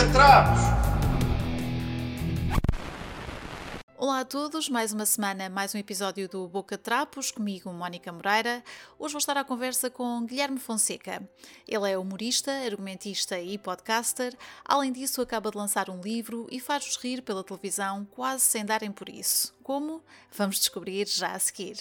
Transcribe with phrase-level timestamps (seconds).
[0.00, 0.60] Bocatrapos!
[3.98, 8.64] Olá a todos, mais uma semana, mais um episódio do Boca Trapos, comigo, Mónica Moreira.
[8.98, 11.22] Hoje vou estar à conversa com Guilherme Fonseca.
[11.68, 14.34] Ele é humorista, argumentista e podcaster.
[14.64, 18.90] Além disso, acaba de lançar um livro e faz-vos rir pela televisão quase sem darem
[18.90, 19.52] por isso.
[19.62, 20.02] Como?
[20.32, 21.76] Vamos descobrir já a seguir.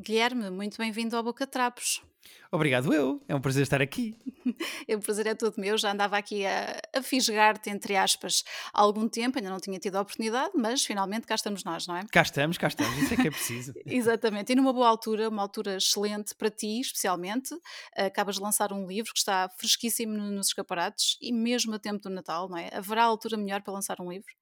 [0.00, 2.00] Guilherme, muito bem-vindo ao Boca Trapos.
[2.52, 4.16] Obrigado eu, é um prazer estar aqui.
[4.88, 9.08] o prazer é todo meu, já andava aqui a, a fisgar-te, entre aspas, há algum
[9.08, 12.06] tempo, ainda não tinha tido a oportunidade, mas finalmente cá estamos nós, não é?
[12.12, 13.72] Cá estamos, cá estamos, isso é que é preciso.
[13.84, 17.52] Exatamente, e numa boa altura, uma altura excelente para ti, especialmente,
[17.96, 22.10] acabas de lançar um livro que está fresquíssimo nos escaparates e mesmo a tempo do
[22.10, 22.70] Natal, não é?
[22.72, 24.32] Haverá altura melhor para lançar um livro?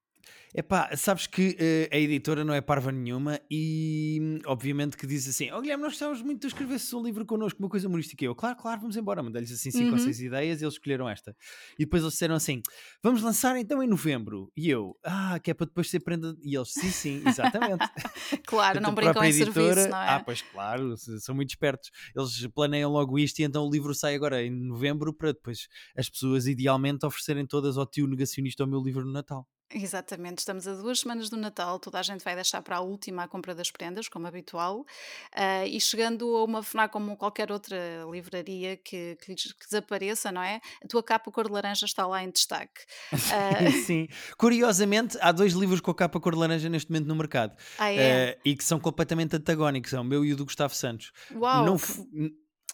[0.54, 5.50] Epá, sabes que uh, a editora não é parva nenhuma e obviamente que diz assim:
[5.52, 8.24] oh, Guilherme, nós gostávamos muito de escrever um livro connosco, uma coisa humorística.
[8.24, 9.22] Eu, claro, claro, vamos embora.
[9.22, 9.92] Mandei-lhes assim cinco uhum.
[9.92, 11.36] ou seis ideias e eles escolheram esta.
[11.78, 12.62] E depois eles disseram assim:
[13.02, 14.50] vamos lançar então em novembro.
[14.56, 16.34] E eu, ah, que é para depois ser prenda.
[16.42, 17.84] E eles, sim, sim, exatamente.
[18.46, 20.08] claro, não brincam em editora, serviço, não é?
[20.08, 21.90] Ah, pois claro, são muito espertos.
[22.16, 26.08] Eles planeiam logo isto e então o livro sai agora em novembro para depois as
[26.08, 29.46] pessoas idealmente oferecerem todas ao tio negacionista o meu livro no Natal.
[29.74, 33.24] Exatamente, estamos a duas semanas do Natal, toda a gente vai deixar para a última
[33.24, 37.76] a compra das prendas, como habitual, uh, e chegando a uma FNAC como qualquer outra
[38.08, 40.60] livraria que, que, que, desapareça, não é?
[40.84, 42.82] A tua capa cor de laranja está lá em destaque.
[43.12, 43.72] Uh...
[43.84, 44.06] Sim,
[44.38, 47.92] curiosamente há dois livros com a capa cor de laranja neste momento no mercado ah,
[47.92, 48.34] é?
[48.34, 51.10] uh, e que são completamente antagónicos, são o meu e o do Gustavo Santos.
[51.34, 51.64] Uau!
[51.64, 51.76] Não,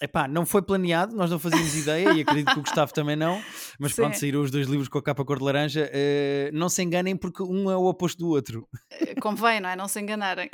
[0.03, 3.41] Epá, não foi planeado, nós não fazíamos ideia e acredito que o Gustavo também não,
[3.79, 4.03] mas Sim.
[4.03, 5.89] pronto, saíram os dois livros com a capa cor de laranja.
[5.89, 8.69] Uh, não se enganem porque um é o oposto do outro.
[8.91, 9.77] Eh, convém, não é?
[9.77, 10.51] Não se enganarem.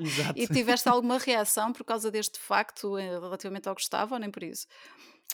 [0.00, 0.32] Exato.
[0.34, 4.42] e tiveste alguma reação por causa deste facto eh, relativamente ao Gustavo ou nem por
[4.42, 4.66] isso?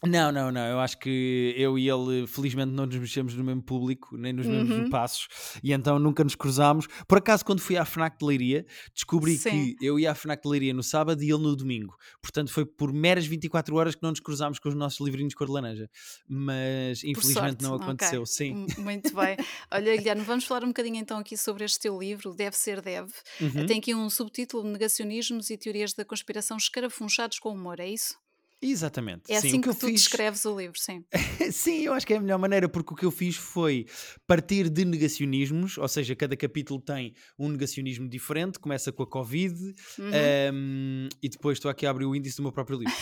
[0.07, 0.67] Não, não, não.
[0.67, 4.47] Eu acho que eu e ele, felizmente, não nos mexemos no mesmo público, nem nos
[4.47, 4.91] mesmos uhum.
[4.91, 5.29] passos,
[5.63, 6.87] e então nunca nos cruzámos.
[7.07, 9.75] Por acaso, quando fui à FNAC de Leiria, descobri Sim.
[9.75, 11.95] que eu ia à FNAC de Leiria no sábado e ele no domingo.
[12.23, 15.47] Portanto, foi por meras 24 horas que não nos cruzámos com os nossos livrinhos cor
[15.47, 15.91] de laranja.
[16.27, 18.23] Mas, infelizmente, não aconteceu.
[18.23, 18.33] Okay.
[18.33, 18.67] Sim.
[18.81, 19.37] Muito bem.
[19.71, 23.13] Olha, Guilherme, vamos falar um bocadinho então aqui sobre este teu livro, Deve Ser Deve.
[23.41, 23.67] Uhum.
[23.67, 28.15] Tem aqui um subtítulo: Negacionismos e Teorias da Conspiração Escarafunchados com Humor, é isso?
[28.63, 29.33] Exatamente.
[29.33, 30.03] É sim, assim que, que tu fiz...
[30.03, 31.03] descreves o livro, sim.
[31.51, 33.87] sim, eu acho que é a melhor maneira, porque o que eu fiz foi
[34.27, 39.59] partir de negacionismos, ou seja, cada capítulo tem um negacionismo diferente, começa com a Covid
[39.99, 40.11] uhum.
[40.53, 42.95] um, e depois estou aqui a abrir o índice do meu próprio livro.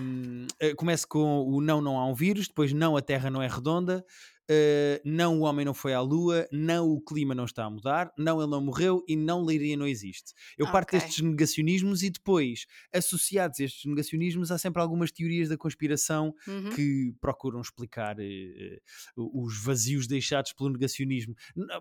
[0.00, 3.40] um, eh, começa com o não, não há um vírus, depois não, a Terra não
[3.40, 4.04] é redonda.
[4.50, 8.10] Uh, não o homem não foi à lua, não o clima não está a mudar,
[8.16, 10.32] não ele não morreu e não Leiria não existe.
[10.56, 10.72] Eu okay.
[10.72, 16.34] parto destes negacionismos e depois, associados a estes negacionismos, há sempre algumas teorias da conspiração
[16.46, 16.70] uhum.
[16.70, 21.36] que procuram explicar uh, os vazios deixados pelo negacionismo.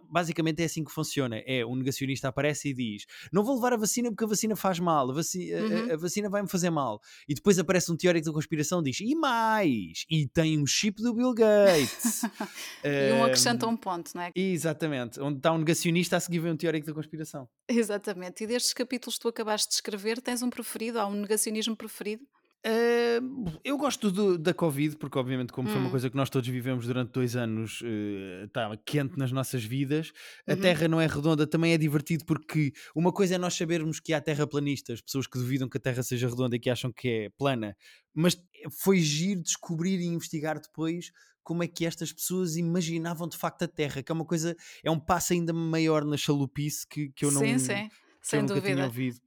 [0.09, 3.77] Basicamente é assim que funciona: é um negacionista aparece e diz: Não vou levar a
[3.77, 5.91] vacina porque a vacina faz mal, a, vaci uhum.
[5.91, 6.99] a, a vacina vai-me fazer mal.
[7.29, 10.05] E depois aparece um teórico da conspiração e diz: E mais!
[10.09, 12.23] E tem um chip do Bill Gates.
[12.83, 14.31] E um acrescenta um ponto, não é?
[14.35, 15.19] Exatamente.
[15.19, 17.47] Onde está um negacionista, a seguir vem um teórico da conspiração.
[17.67, 18.43] Exatamente.
[18.43, 20.99] E destes capítulos que tu acabaste de escrever, tens um preferido?
[20.99, 22.23] Há um negacionismo preferido?
[22.65, 25.71] Uh, eu gosto do, da Covid, porque, obviamente, como hum.
[25.71, 25.91] foi uma hum.
[25.91, 30.11] coisa que nós todos vivemos durante dois anos, uh, está quente nas nossas vidas.
[30.45, 30.53] Uhum.
[30.53, 34.11] A Terra não é redonda, também é divertido, porque uma coisa é nós sabermos que
[34.11, 37.29] há terraplanistas, pessoas que duvidam que a Terra seja redonda e que acham que é
[37.37, 37.75] plana,
[38.13, 38.37] mas
[38.81, 41.11] foi giro descobrir e investigar depois
[41.47, 44.53] como é que estas pessoas imaginavam de facto a Terra, que é uma coisa,
[44.83, 47.39] é um passo ainda maior na chalupice que, que eu não.
[47.39, 47.89] Sim, sim.
[48.21, 48.73] Sem nunca dúvida.
[48.73, 49.17] tinha ouvido.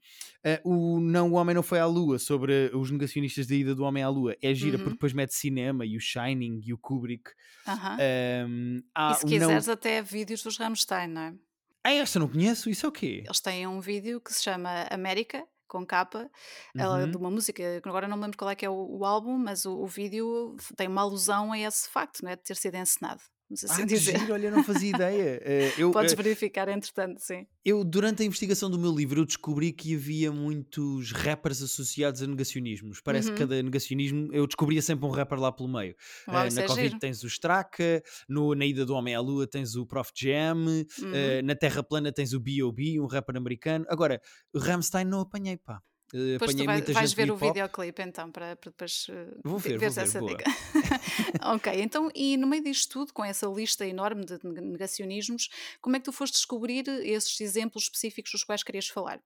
[0.44, 3.84] Uh, o Não, o Homem Não Foi à Lua, sobre os negacionistas da ida do
[3.84, 4.82] Homem à Lua, é gira uhum.
[4.82, 7.30] porque depois mete cinema e o Shining e o Kubrick.
[7.66, 8.46] Uhum.
[8.46, 9.72] Um, e se quiseres, não...
[9.72, 11.34] até vídeos dos Rammstein, não é?
[11.82, 13.22] Ah, esta não conheço, isso é o quê?
[13.24, 16.28] Eles têm um vídeo que se chama América, com capa,
[16.74, 17.10] uhum.
[17.10, 19.64] de uma música, agora não me lembro qual é que é o, o álbum, mas
[19.64, 22.36] o, o, vídeo tem uma alusão a esse facto, não é?
[22.36, 23.22] De ter sido encenado.
[23.50, 24.18] Vamos assim ah, dizer.
[24.18, 25.42] Giro, olha, não fazia ideia.
[25.44, 27.46] Eh, eu, Podes eh, verificar, entretanto, sim.
[27.64, 32.26] Eu, durante a investigação do meu livro, eu descobri que havia muitos rappers associados a
[32.28, 33.00] negacionismos.
[33.00, 33.34] Parece uhum.
[33.34, 35.96] que cada negacionismo, eu descobria sempre um rapper lá pelo meio.
[36.28, 37.00] Uau, uh, na é Covid giro.
[37.00, 40.84] tens o Straka, no, na Ida do Homem à Lua tens o Prof Jam, uhum.
[40.84, 43.84] uh, na Terra Plana tens o B.O.B., um rapper americano.
[43.88, 44.20] Agora,
[44.54, 45.82] Ramstein não apanhei, pá.
[46.12, 49.78] Uh, depois tu vai, vais ver o videoclipe então para, para depois uh, vou ver,
[49.78, 50.36] vou ver, essa boa.
[50.36, 50.50] dica.
[51.54, 55.48] ok, então e no meio disto tudo, com essa lista enorme de negacionismos,
[55.80, 59.20] como é que tu foste descobrir esses exemplos específicos dos quais querias falar?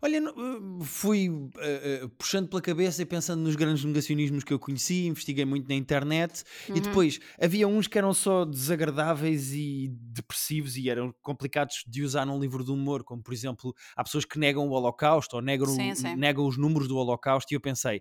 [0.00, 1.28] Olha, eh, fui
[1.58, 5.68] eh, eh, puxando pela cabeça e pensando nos grandes negacionismos que eu conheci, investiguei muito
[5.68, 6.42] na internet
[6.72, 6.80] e Uhum.
[6.80, 12.38] depois havia uns que eram só desagradáveis e depressivos e eram complicados de usar num
[12.40, 15.94] livro de humor, como por exemplo, há pessoas que negam o Holocausto ou negam, Sim,
[15.94, 16.14] sim.
[16.16, 18.00] negam os números do Holocausto e eu pensei,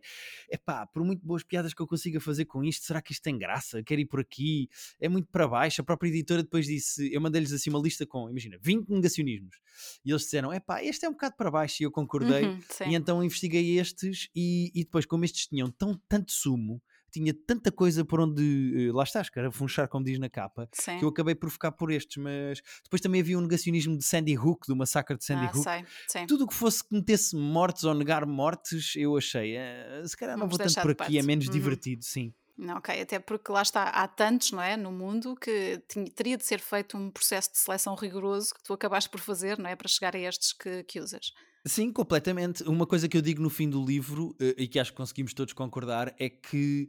[0.49, 3.37] epá, por muito boas piadas que eu consiga fazer com isto, será que isto tem
[3.37, 3.83] graça?
[3.83, 4.69] Quero ir por aqui?
[4.99, 5.81] É muito para baixo.
[5.81, 9.57] A própria editora depois disse, eu mandei-lhes assim uma lista com, imagina, 20 negacionismos
[10.05, 12.45] e eles disseram, epá, este é um bocado para baixo e eu concordei.
[12.45, 12.59] Uhum.
[12.85, 16.81] E então investiguei estes e, e depois, como estes tinham tão, tanto sumo,
[17.11, 20.97] tinha tanta coisa por onde, eh, lá está, escarafunchar, como diz na capa, Sim.
[20.97, 22.17] que eu acabei por ficar por estes.
[22.21, 26.27] Mas depois também havia um negacionismo de Sandy Hook, do massacre de Sandy Ah, Hook.
[26.27, 30.35] Tudo o que fosse que metesse mortes ou negar mortes, eu achei, eh, se calhar
[30.37, 31.25] não Vamos vou tanto por aqui, é parte.
[31.27, 31.51] menos Uhum.
[31.53, 32.33] divertido, sim.
[32.57, 36.35] Não, ok, até porque lá está, há tantos, não é, no mundo que tinha- teria
[36.37, 39.75] de ser feito um processo de seleção rigoroso que tu acabaste por fazer, não é,
[39.75, 41.31] para chegar a estes que, que usas.
[41.67, 42.63] Sim, completamente.
[42.63, 45.33] Uma coisa que eu digo no fim do livro, eh, e que acho que conseguimos
[45.33, 46.87] todos concordar, é que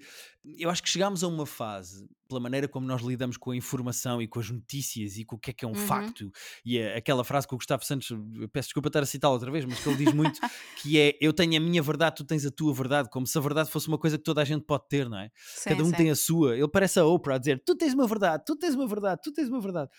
[0.59, 4.21] eu acho que chegámos a uma fase, pela maneira como nós lidamos com a informação
[4.23, 5.75] e com as notícias e com o que é que é um Uhum.
[5.75, 6.31] facto,
[6.65, 9.51] e é aquela frase que o Gustavo Santos, eu peço desculpa estar a citá-lo outra
[9.51, 10.39] vez, mas que ele diz muito,
[10.75, 13.41] que é eu tenho a minha verdade, tu tens a tua verdade, como se a
[13.41, 15.31] verdade fosse uma coisa que toda a gente pode ter, não é?
[15.55, 15.95] Sim, Cada um sim.
[15.95, 16.57] tem a sua.
[16.57, 19.33] Ele parece a Oprah a dizer: Tu tens uma verdade, tu tens uma verdade, tu
[19.33, 19.91] tens uma verdade.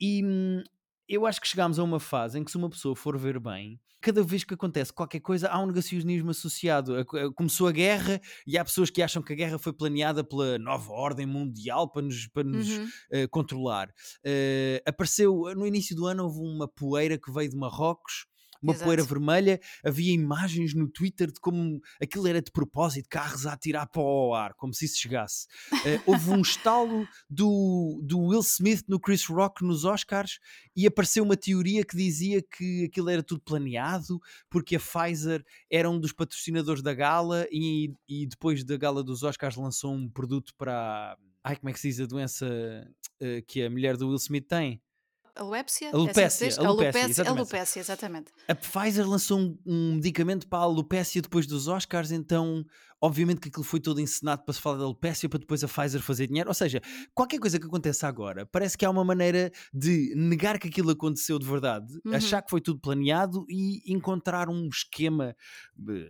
[0.00, 0.62] E hum,
[1.08, 3.80] eu acho que chegámos a uma fase em que, se uma pessoa for ver bem,
[4.00, 6.96] cada vez que acontece qualquer coisa, há um negacionismo associado.
[6.96, 7.04] A-
[7.34, 10.92] Começou a guerra e há pessoas que acham que a guerra foi planeada pela nova
[10.92, 12.88] ordem mundial para nos, para nos Uhum.
[13.10, 13.92] eh, controlar.
[14.24, 18.26] Eh, apareceu no início do ano, houve uma poeira que veio de Marrocos.
[18.62, 19.14] Uma poeira Exato.
[19.14, 24.02] vermelha, havia imagens no Twitter de como aquilo era de propósito, carros a atirar para
[24.02, 25.46] o ar, como se isso chegasse.
[25.84, 30.38] Eh, houve um estalo do, do Will Smith no Chris Rock nos Oscars
[30.74, 34.20] e apareceu uma teoria que dizia que aquilo era tudo planeado,
[34.50, 39.22] porque a Pfizer era um dos patrocinadores da gala e, e depois da gala dos
[39.22, 41.16] Oscars lançou um produto para.
[41.42, 42.46] Ai, como é que se diz a doença
[43.20, 44.82] eh, que a mulher do Will Smith tem?
[45.36, 45.90] Alopécia?
[45.92, 46.58] Alopécia, É assim diz?
[46.58, 48.32] alopécia, Alopécia, exatamente.
[48.48, 52.64] A Pfizer lançou um, um medicamento para a alopécia depois dos Oscars, então
[53.00, 56.00] obviamente que aquilo foi todo encenado para se falar da alopécia para depois a Pfizer
[56.00, 56.48] fazer dinheiro.
[56.48, 56.80] Ou seja,
[57.14, 61.38] qualquer coisa que aconteça agora, parece que há uma maneira de negar que aquilo aconteceu
[61.38, 62.14] de verdade, Uhum.
[62.14, 65.36] achar que foi tudo planeado e encontrar um esquema
[65.88, 66.08] eh,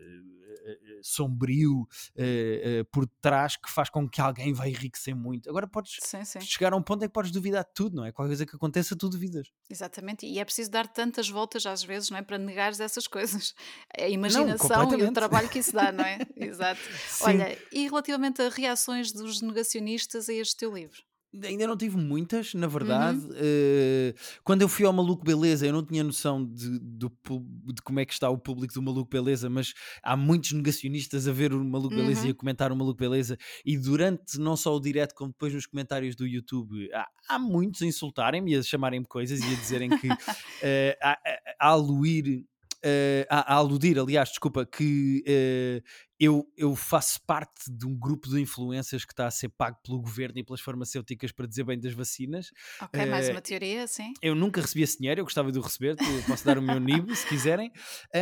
[1.02, 1.86] sombrio
[2.16, 5.48] eh, eh, por trás que faz com que alguém vai enriquecer muito.
[5.48, 6.40] Agora podes Sim, sim.
[6.40, 8.12] chegar a um ponto em que podes duvidar de tudo, não é?
[8.12, 9.48] Qualquer coisa que aconteça, tu duvidas.
[9.70, 12.22] Exatamente, e é preciso dar tantas voltas às vezes, não é?
[12.22, 13.54] Para negares essas coisas.
[13.98, 16.18] A imaginação e o trabalho que isso dá, não é?
[16.36, 16.80] Exato.
[17.08, 17.24] Sim.
[17.24, 21.02] Olha, e relativamente a reações dos negacionistas a este teu livro?
[21.44, 23.18] Ainda não tive muitas, na verdade.
[23.18, 23.30] Uhum.
[23.34, 26.78] Eh, quando eu fui ao Maluco Beleza, eu não tinha noção de,
[27.22, 27.44] pu-
[27.74, 31.32] de como é que está o público do Maluco Beleza, mas há muitos negacionistas a
[31.32, 32.36] ver o Maluco Beleza e a Uhum.
[32.36, 33.36] comentar o Maluco Beleza.
[33.66, 37.82] E durante não só o direto, como depois nos comentários do YouTube, há, há muitos
[37.82, 40.08] a insultarem-me e a chamarem-me coisas e a dizerem que
[40.62, 41.18] eh, a, a,
[41.60, 42.44] a aluir.
[42.82, 45.82] eh, a, a aludir, aliás, desculpa, que eh,
[46.18, 50.00] eu, eu faço parte de um grupo de influências que está a ser pago pelo
[50.00, 52.50] governo e pelas farmacêuticas para dizer bem das vacinas.
[52.80, 54.12] Ok, mais Eh, uma teoria, sim.
[54.22, 55.96] Eu nunca recebi esse dinheiro, eu gostava de o receber,
[56.26, 57.70] posso dar o meu NIB se quiserem.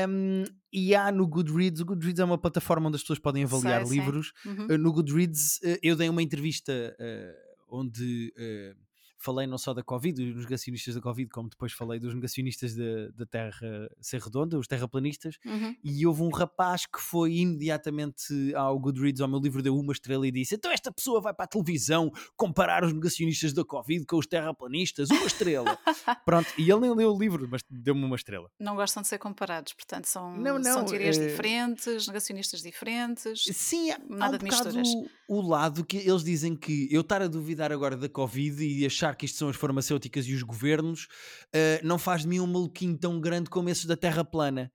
[0.08, 3.86] Um, e há no Goodreads, o Goodreads é uma plataforma onde as pessoas podem avaliar
[3.86, 4.32] Sei, livros.
[4.44, 4.67] Uhum.
[4.67, 8.83] Uh, no Goodreads uh, eu dei uma entrevista uh, onde uh,
[9.24, 13.24] falei não só da Covid, dos negacionistas da Covid, como depois falei dos negacionistas da,
[13.26, 15.38] Terra ser redonda, os terraplanistas.
[15.44, 15.74] Uhum.
[15.82, 20.26] E houve um rapaz que foi imediatamente ao Goodreads, ao meu livro, deu uma estrela
[20.26, 24.19] e disse: Então esta pessoa vai para a televisão comparar os negacionistas da Covid com
[24.19, 25.78] os terraplanistas, uma estrela.
[26.24, 28.50] Pronto, e ele nem leu o livro, mas deu-me uma estrela.
[28.60, 33.44] Não gostam de ser comparados, portanto são, Não, são não, teorias eh, diferentes, negacionistas diferentes.
[33.52, 34.88] Sim, há, há Nada um de misturas.
[35.28, 38.84] o, o lado que eles dizem que eu estar a duvidar agora da Covid e
[38.84, 41.09] achar que isto são as farmacêuticas e os governos
[41.53, 44.73] eh, não faz de mim um maluquinho tão grande como esses da Terra plana.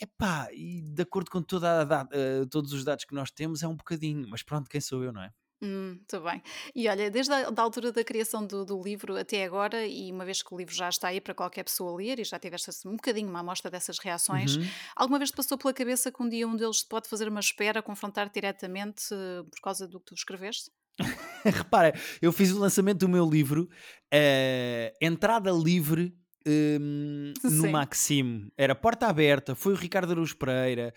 [0.00, 3.68] Epá, e de acordo com toda a eh, todos os dados que nós temos é
[3.68, 5.30] um bocadinho, mas pronto, quem sou eu, não é?
[5.62, 6.42] Hum, Muito bem.
[6.74, 10.24] E olha, desde a da altura da criação do, do livro até agora, e uma
[10.24, 12.88] vez que o livro já está aí para qualquer pessoa ler, e já tiveste assim,
[12.88, 14.74] um bocadinho uma amostra dessas reações, Uhum.
[14.96, 17.40] alguma vez te passou pela cabeça que um dia um deles te pode fazer uma
[17.40, 20.70] espera, confrontar diretamente eh, por causa do que tu escreveste?
[21.52, 23.68] Repara, eu fiz o lançamento do meu livro,
[24.12, 26.14] eh, entrada livre
[26.46, 27.70] hum, no.
[27.70, 28.48] Maxime.
[28.56, 30.92] Era porta aberta, foi o Ricardo Araújo Pereira,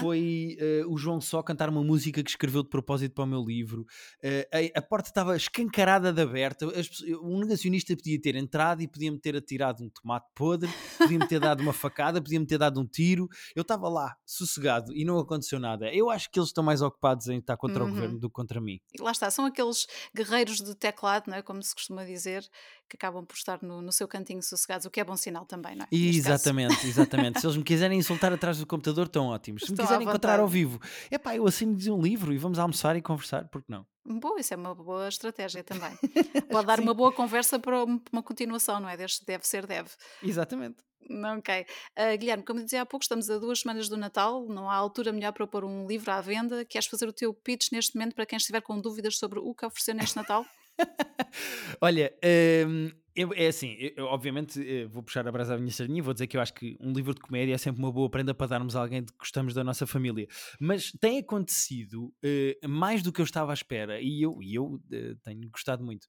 [0.00, 3.42] foi eh, o João Só cantar uma música que escreveu de propósito para o meu
[3.44, 3.84] livro.
[4.22, 6.66] Eh, a, a porta estava escancarada de aberta.
[6.78, 6.88] As
[7.22, 11.60] um negacionista podia ter entrado e podia-me ter atirado um tomate podre, podia-me ter dado
[11.62, 13.28] uma facada, podia-me ter dado um tiro.
[13.54, 15.92] Eu estava lá, sossegado, e não aconteceu nada.
[15.92, 17.88] Eu acho que eles estão mais ocupados em estar contra Uhum.
[17.90, 18.80] o governo do que contra mim.
[18.92, 21.42] E lá está, são aqueles guerreiros de teclado, não é?
[21.42, 22.48] como se costuma dizer,
[22.88, 25.74] que acabam por estar no, no seu cantinho sossegados, o que é bom sinal também,
[25.74, 25.88] não é?
[25.90, 26.34] Neste caso.
[26.34, 27.40] Exatamente, exatamente.
[27.40, 29.62] Se eles me quiserem insultar atrás do computador, estão ótimos.
[29.62, 32.38] Se me Estão à quiserem encontrar ao vivo, é pá, eu assino-lhes um livro e
[32.38, 33.86] vamos almoçar e conversar, porque não?
[34.04, 35.92] Boa, isso é uma boa estratégia também.
[36.50, 36.82] Pode dar sim.
[36.82, 38.96] uma boa conversa para um- uma continuação, não é?
[38.96, 39.90] Deste deve ser deve.
[40.22, 40.82] Exatamente.
[41.36, 41.66] Ok.
[41.96, 45.12] Ah, Guilherme, como dizia há pouco, estamos a duas semanas do Natal, não há altura
[45.12, 46.64] melhor para pôr um livro à venda.
[46.64, 49.64] Queres fazer o teu pitch neste momento para quem estiver com dúvidas sobre o que
[49.66, 50.44] oferecer neste Natal?
[51.80, 55.70] Olha, hum, eu- é assim, eu- eu, obviamente eh, vou puxar a brasa à minha
[55.70, 57.92] sardinha e vou dizer que eu acho que um livro de comédia é sempre uma
[57.92, 60.26] boa prenda para darmos a alguém que gostamos da nossa família.
[60.60, 64.80] Mas tem acontecido eh, mais do que eu estava à espera e eu, e eu
[64.92, 66.06] eh, tenho gostado muito.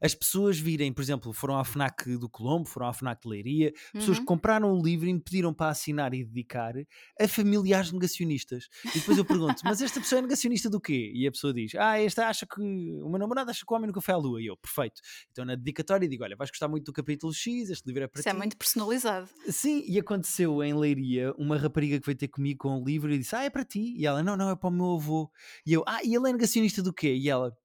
[0.00, 3.72] As pessoas virem, por exemplo, foram à FNAC do Colombo, foram à FNAC de Leiria,
[3.92, 4.26] pessoas que Uhum.
[4.26, 6.74] compraram o livro e me pediram para assinar e dedicar
[7.18, 8.68] a familiares negacionistas.
[8.94, 11.10] E depois eu pergunto, mas esta pessoa é negacionista do quê?
[11.14, 13.86] E a pessoa diz, ah, esta acha que, o meu namorado acha que o homem
[13.86, 14.40] nunca foi à lua.
[14.42, 15.00] E eu, perfeito.
[15.32, 18.20] Então na dedicatória digo, olha, vais gostar muito do capítulo X, este livro é para
[18.20, 18.34] Isso ti.
[18.34, 19.28] é muito personalizado.
[19.48, 23.18] Sim, e aconteceu em Leiria uma rapariga que veio ter comigo com o livro e
[23.18, 23.94] disse, ah, é para ti.
[23.96, 25.30] E ela, não, não, é para o meu avô.
[25.64, 27.14] E eu, ah, e ele é negacionista do quê?
[27.14, 27.56] E ela,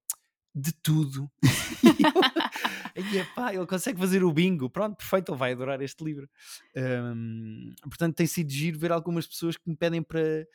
[0.53, 1.29] de tudo.
[2.95, 4.69] e eu, epá, ele consegue fazer o bingo.
[4.69, 6.29] Pronto, perfeito, ele vai adorar este livro.
[6.75, 10.45] Hum, portanto, tem sido giro ver algumas pessoas que me pedem para,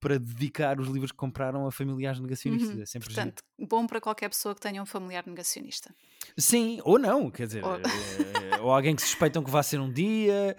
[0.00, 2.74] para dedicar os livros que compraram a familiares negacionistas.
[2.76, 2.82] Uhum.
[2.82, 3.22] É sempre giro.
[3.22, 5.94] Portanto, bom para qualquer pessoa que tenha um familiar negacionista.
[6.38, 9.90] Sim, ou não, quer dizer, Ou- eh, ou alguém que suspeitam que vai ser um
[9.92, 10.56] dia.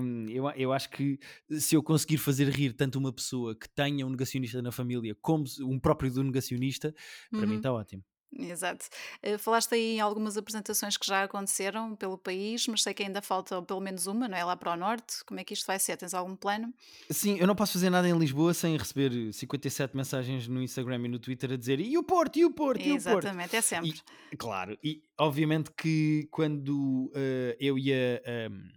[0.00, 1.18] hum, eu, eu acho que
[1.50, 5.44] se eu conseguir fazer rir tanto uma pessoa que tenha um negacionista na família como
[5.60, 6.94] um próprio do negacionista,
[7.30, 7.56] para mim Uhum.
[7.56, 8.04] está ótimo.
[8.38, 8.86] Exato.
[9.22, 13.22] Eh, falaste aí em algumas apresentações que já aconteceram pelo país, mas sei que ainda
[13.22, 14.44] falta pelo menos uma, não é?
[14.44, 15.24] Lá para o norte.
[15.24, 15.96] Como é que isto vai ser?
[15.96, 16.72] Tens algum plano?
[17.10, 21.08] Sim, eu não posso fazer nada em Lisboa sem receber 57 mensagens no Instagram e
[21.08, 23.26] no Twitter a dizer e o Porto, e o Porto, e o Porto.
[23.26, 24.02] Exatamente, é sempre.
[24.38, 28.68] Claro, e obviamente que quando eh, eu e a, ehm,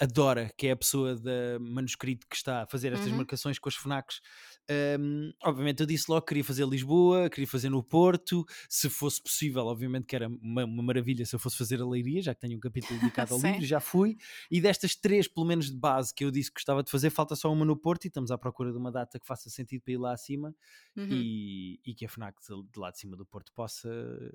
[0.00, 3.18] a Dora, que é a pessoa da manuscrito que está a fazer estas Uhum.
[3.18, 4.20] marcações com as FNACs,
[4.68, 9.22] ehm, obviamente eu disse logo que queria fazer Lisboa, queria fazer no Porto, se fosse
[9.22, 12.40] possível, obviamente que era uma, uma maravilha se eu fosse fazer a Leiria, já que
[12.40, 14.16] tenho um capítulo dedicado ao livro, já fui,
[14.50, 17.36] e destas três, pelo menos de base, que eu disse que gostava de fazer, falta
[17.36, 19.92] só uma no Porto e estamos à procura de uma data que faça sentido para
[19.94, 20.54] ir lá acima
[20.96, 21.26] Uhum.
[21.26, 23.88] e, e que a FNAC de, lá de cima do Porto possa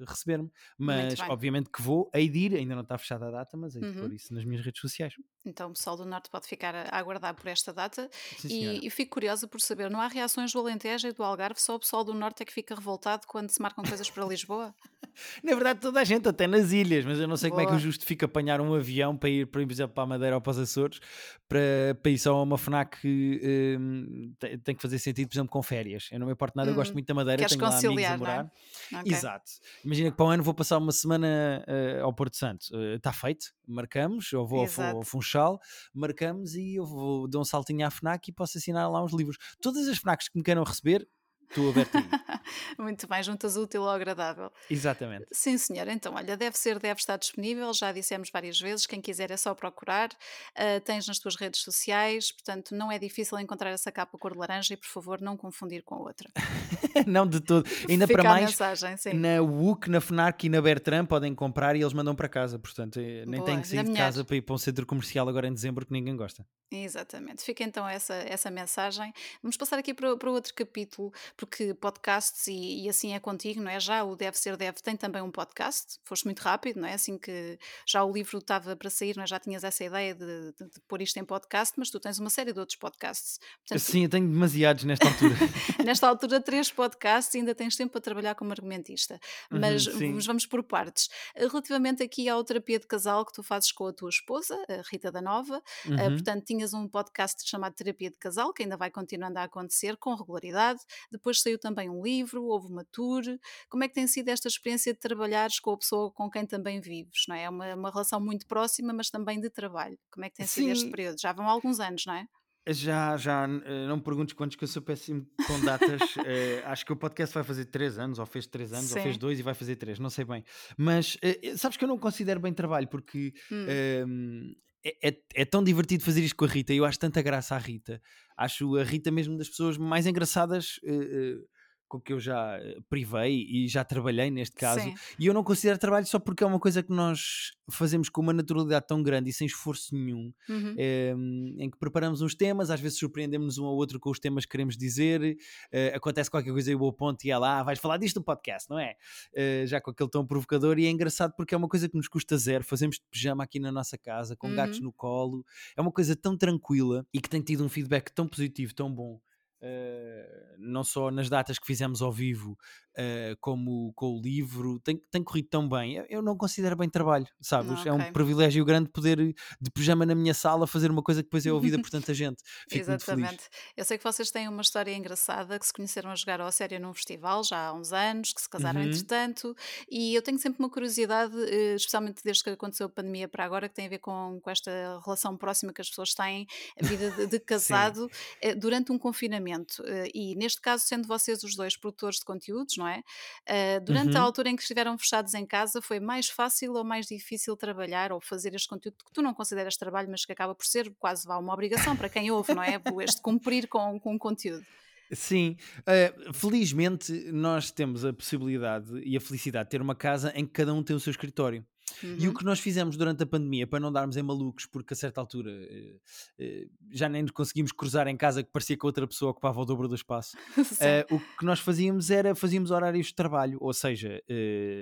[0.08, 0.52] receber-me.
[0.78, 3.86] Mas obviamente que vou, hei de ir, ainda não está fechada a data, mas hei
[3.86, 3.96] de Uhum.
[3.96, 5.14] pôr isso nas minhas redes sociais.
[5.46, 8.10] Então o pessoal do norte pode ficar a aguardar por esta data.
[8.36, 8.50] Sim.
[8.50, 11.76] E, e fico curiosa por saber, não há reações do Alentejo e do Algarve, só
[11.76, 14.76] o pessoal do norte é que fica revoltado quando se marcam coisas para Lisboa?
[15.44, 17.74] Na verdade, toda a gente, até nas ilhas, mas eu não sei como é que
[17.74, 17.80] eu Boa.
[17.80, 21.00] justifico apanhar um avião para ir, por exemplo, para a Madeira ou para os Açores,
[21.48, 21.60] para,
[22.02, 25.50] para ir só a uma FNAC que hum, tem, tem que fazer sentido, por exemplo,
[25.52, 26.08] com férias.
[26.12, 28.14] Eu não me importo nada, eu gosto Hum, muito da Madeira, tenho lá amigos a
[28.14, 28.18] é?
[28.18, 28.52] morar.
[28.94, 29.12] Ok.
[29.12, 29.52] Exato.
[29.84, 32.66] Imagina que para o ano vou passar uma semana eh, ao Porto Santo.
[32.96, 34.98] Está feito, marcamos, eu vou ao, Fu- Exato.
[34.98, 35.60] ao Funchal,
[35.94, 39.38] marcamos e eu vou dar um saltinho à FNAC e posso assinar lá uns livros.
[39.62, 41.08] Todas as FNACs que me queiram receber,
[41.50, 42.00] estou aberto a
[42.78, 42.82] ir.
[42.82, 44.52] Muito bem, juntas útil ao agradável.
[44.70, 45.28] Exatamente.
[45.32, 45.92] Sim, senhora.
[45.92, 49.54] Então, olha, deve ser, deve estar disponível, já dissemos várias vezes, quem quiser é só
[49.54, 50.10] procurar.
[50.56, 54.40] Ah, tens nas tuas redes sociais, portanto, não é difícil encontrar essa capa cor de
[54.40, 56.30] laranja e, por favor, não confundir com a outra.
[57.08, 57.68] não de todo.
[57.88, 59.14] Ainda Fica para mais, mensagem, sim.
[59.14, 62.60] na WUC, na FNAC e na Bertrand podem comprar e eles mandam para casa.
[62.60, 65.28] Portanto, eh, nem Boa, tenho que sair de casa para ir para um centro comercial
[65.28, 66.46] agora em dezembro que ninguém gosta.
[66.72, 67.44] Exatamente.
[67.44, 69.12] Fica então essa, essa mensagem.
[69.42, 73.72] Vamos passar aqui para, para outro capítulo, porque podcasts, e, e assim é contigo, não
[73.72, 73.80] é?
[73.80, 75.98] Já o Deve Ser Deve tem também um podcast.
[76.04, 76.94] Foste muito rápido, não é?
[76.96, 79.28] Assim que já o livro estava para sair, não é?
[79.28, 82.30] já tinhas essa ideia de, de- de pôr isto em podcast, mas tu tens uma
[82.30, 83.40] série de outros podcasts.
[83.60, 85.36] Portanto, Sim, eu tenho demasiados nesta altura.
[85.86, 89.18] Nesta altura, três podcasts e ainda tens tempo para trabalhar como argumentista.
[89.50, 91.08] Mas Uhum, vamos, vamos por partes.
[91.36, 94.82] Eh, Relativamente aqui à terapia de casal que tu fazes com a tua esposa, a
[94.92, 96.14] Rita da Nova, eh, Uhum.
[96.16, 100.14] portanto, tinhas um podcast chamado Terapia de Casal, que ainda vai continuando a acontecer com
[100.16, 100.80] regularidade.
[101.12, 103.24] Depois saiu também um livro, houve uma tour.
[103.70, 106.80] Como é que tem sido esta experiência de trabalhares com a pessoa com quem também
[106.82, 107.24] vives?
[107.28, 107.44] Não é?
[107.44, 109.98] é uma, uma relação muito próxima, mas também de trabalho.
[110.12, 110.90] Como é que tem sido este Sim.
[110.90, 111.20] período?
[111.20, 112.28] Já vão alguns anos, não é?
[112.68, 116.14] Já, já, eh, não me perguntes quantos, que eu sou péssimo com datas.
[116.24, 119.18] Eh, acho que o podcast vai fazer 3 anos, ou fez 3 anos, ou fez
[119.18, 119.18] Sim.
[119.18, 120.44] 2 e vai fazer 3, não sei bem.
[120.78, 123.80] Mas eh, sabes que eu não considero bem trabalho, porque Hum.
[124.06, 126.74] ehm, é, é, é, tão divertido fazer isto com a Rita.
[126.74, 128.02] Eu acho tanta graça à Rita.
[128.38, 130.80] Acho a Rita mesmo das pessoas mais engraçadas.
[130.84, 131.48] Uh, uh,
[131.90, 134.82] com que eu já eh, privei e já trabalhei neste caso.
[134.82, 134.96] Sim.
[135.18, 138.34] E eu não considero trabalho só porque é uma coisa que nós fazemos com uma
[138.34, 140.76] naturalidade tão grande e sem esforço nenhum, uhum.
[140.78, 141.14] é,
[141.58, 144.52] em que preparamos uns temas, às vezes surpreendemos um ao outro com os temas que
[144.52, 148.18] queremos dizer, uh, acontece qualquer coisa e vou ponto e ela, ah, vais falar disto
[148.18, 148.96] no podcast, não é?
[149.34, 152.08] Uh, já com aquele tom provocador e é engraçado porque é uma coisa que nos
[152.08, 154.56] custa zero, fazemos de pijama aqui na nossa casa, com uhum.
[154.56, 158.28] gatos no colo, é uma coisa tão tranquila e que tem tido um feedback tão
[158.28, 159.20] positivo, tão bom.
[159.62, 162.58] Uh, não só nas datas que fizemos ao vivo,
[163.00, 166.04] uh, como com o livro, tem, tem corrido tão bem.
[166.10, 167.80] Eu, não considero bem trabalho, sabes?
[167.80, 167.90] okay.
[167.90, 171.46] É um privilégio grande poder, de pijama na minha sala, fazer uma coisa que depois
[171.46, 172.44] é ouvida por tanta gente.
[172.68, 173.48] Fico Exatamente.
[173.76, 176.80] Eu sei que vocês têm uma história engraçada, que se conheceram a jogar ao sério
[176.80, 178.88] num festival já há uns anos, que se casaram uhum.
[178.88, 179.56] entretanto,
[179.90, 183.70] e eu tenho sempre uma curiosidade, eh, especialmente desde que aconteceu a pandemia para agora,
[183.70, 184.72] que tem a ver com, com esta
[185.06, 186.48] relação próxima que as pessoas têm,
[186.82, 188.10] a vida de, de casado,
[188.42, 189.84] eh, durante um confinamento.
[190.14, 192.89] E neste caso, sendo vocês os dois produtores de conteúdos, não é?
[192.98, 194.22] Uh, durante uhum.
[194.22, 198.12] a altura em que estiveram fechados em casa, foi mais fácil ou mais difícil trabalhar
[198.12, 201.28] ou fazer este conteúdo que tu não consideras trabalho, mas que acaba por ser quase
[201.28, 202.82] uma obrigação para quem ouve, não é?
[203.02, 204.66] Este cumprir com, com o conteúdo.
[205.12, 210.46] Sim, uh, felizmente nós temos a possibilidade e a felicidade de ter uma casa em
[210.46, 211.66] que cada um tem o seu escritório.
[212.04, 212.16] Uhum.
[212.20, 212.38] E o uhum.
[212.38, 215.52] que nós fizemos durante a pandemia, para não darmos em malucos, porque a certa altura
[215.52, 219.66] uh, uh, já nem conseguimos cruzar em casa que parecia que outra pessoa ocupava o
[219.66, 224.22] dobro do espaço, uh, o que nós fazíamos era fazíamos horários de trabalho, ou seja,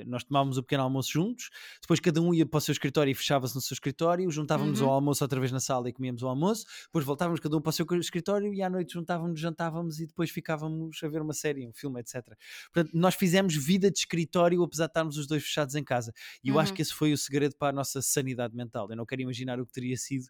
[0.05, 1.49] nós tomávamos o pequeno almoço juntos,
[1.81, 4.87] depois cada um ia para o seu escritório e fechava-se no seu escritório, juntávamos uhum.
[4.87, 7.69] ao almoço outra vez na sala e comíamos o almoço, depois voltávamos cada um para
[7.69, 11.67] o seu escritório e à noite juntávamos, jantávamos e depois ficávamos a ver uma série,
[11.67, 12.23] um filme, etc.
[12.73, 16.13] Portanto, nós fizemos vida de escritório apesar de estarmos os dois fechados em casa.
[16.43, 16.61] E eu uhum.
[16.61, 18.89] acho que esse foi o segredo para a nossa sanidade mental.
[18.89, 20.25] Eu não quero imaginar o que teria sido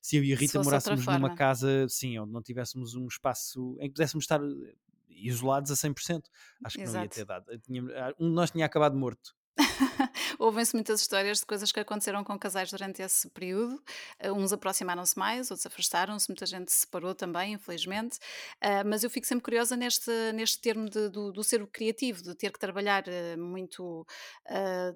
[0.00, 3.88] se eu e a Rita morássemos numa casa, sim, onde não tivéssemos um espaço em
[3.88, 4.74] que pudéssemos estar eh,
[5.08, 6.24] isolados a 100%.
[6.64, 6.96] Acho que Exato.
[6.96, 7.46] não ia ter dado.
[7.50, 9.36] Ah, um de nós tinha acabado morto.
[10.38, 13.82] Ouvem-se muitas histórias de coisas que aconteceram com casais durante esse período.
[14.24, 18.18] Uh, uns aproximaram-se mais, outros afastaram-se, muita gente se separou também, infelizmente.
[18.62, 22.34] Uh, mas eu fico sempre curiosa neste, neste termo de, do, do ser criativo, de
[22.34, 24.06] ter que trabalhar uh, muito,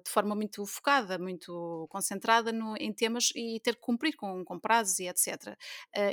[0.03, 4.59] de forma muito focada, muito concentrada no, em temas e ter que cumprir com, com
[4.59, 5.55] prazos e etc.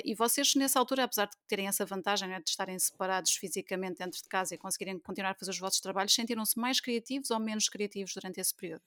[0.05, 4.21] e vocês, nessa altura, apesar de terem essa vantagem né, de estarem separados fisicamente dentro
[4.21, 7.69] de casa e conseguirem continuar a fazer os vossos trabalhos, sentiram-se mais criativos ou menos
[7.69, 8.83] criativos durante esse período?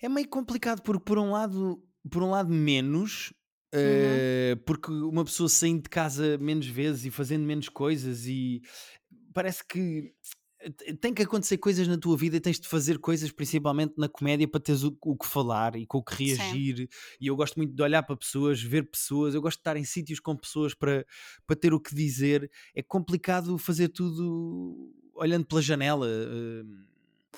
[0.00, 3.32] É meio complicado porque por um lado, por um lado menos,
[3.74, 3.80] uhum.
[4.52, 8.62] uh, porque uma pessoa saindo de casa menos vezes e fazendo menos coisas e
[9.32, 10.12] parece que
[11.00, 14.48] tem que acontecer coisas na tua vida e tens de fazer coisas, principalmente na comédia,
[14.48, 16.76] para teres o, o que falar e com o que reagir.
[16.76, 16.88] Sim.
[17.20, 19.84] E eu gosto muito de olhar para pessoas, ver pessoas, eu gosto de estar em
[19.84, 21.06] sítios com pessoas para,
[21.46, 22.50] para ter o que dizer.
[22.74, 26.06] É complicado fazer tudo olhando pela janela.
[26.06, 26.87] Uh,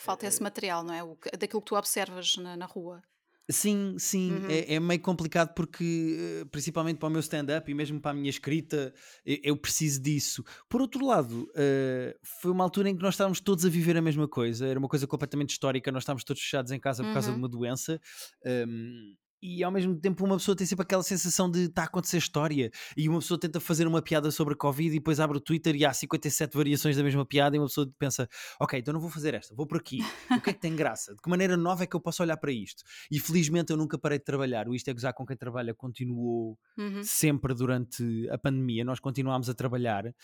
[0.00, 1.02] Falta esse material, não é?
[1.02, 3.02] O, daquilo que tu observas na, na rua.
[3.50, 4.48] Sim, sim, uhum.
[4.48, 8.14] é, é, meio complicado porque, eh, principalmente para o meu stand-up e mesmo para a
[8.14, 10.44] minha escrita, eu, preciso disso.
[10.68, 14.02] Por outro lado, uh, foi uma altura em que nós estávamos todos a viver a
[14.02, 17.12] mesma coisa, era uma coisa completamente histórica, nós estávamos todos fechados em casa por uhum.
[17.12, 17.38] causa de uhum.
[17.40, 18.00] uma doença.
[18.46, 22.18] Um, e ao mesmo tempo uma pessoa tem sempre aquela sensação de está a acontecer
[22.18, 25.40] história e uma pessoa tenta fazer uma piada sobre a Covid e depois abre o
[25.40, 29.00] Twitter e há 57 variações da mesma piada e uma pessoa pensa ok, então não
[29.00, 30.00] vou fazer esta, vou por aqui
[30.30, 31.14] o que é que tem graça?
[31.14, 32.82] De que maneira nova é que eu posso olhar para isto?
[33.10, 36.58] E felizmente eu nunca parei de trabalhar o Isto é Gozar com quem trabalha continuou
[36.76, 37.02] uhum.
[37.02, 40.14] sempre durante a pandemia, nós continuámos a trabalhar uh,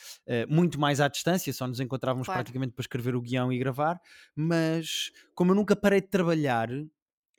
[0.48, 2.40] muito mais à distância, só nos encontrávamos claro.
[2.40, 4.00] praticamente para escrever o guião e gravar
[4.34, 6.68] mas como eu nunca parei de trabalhar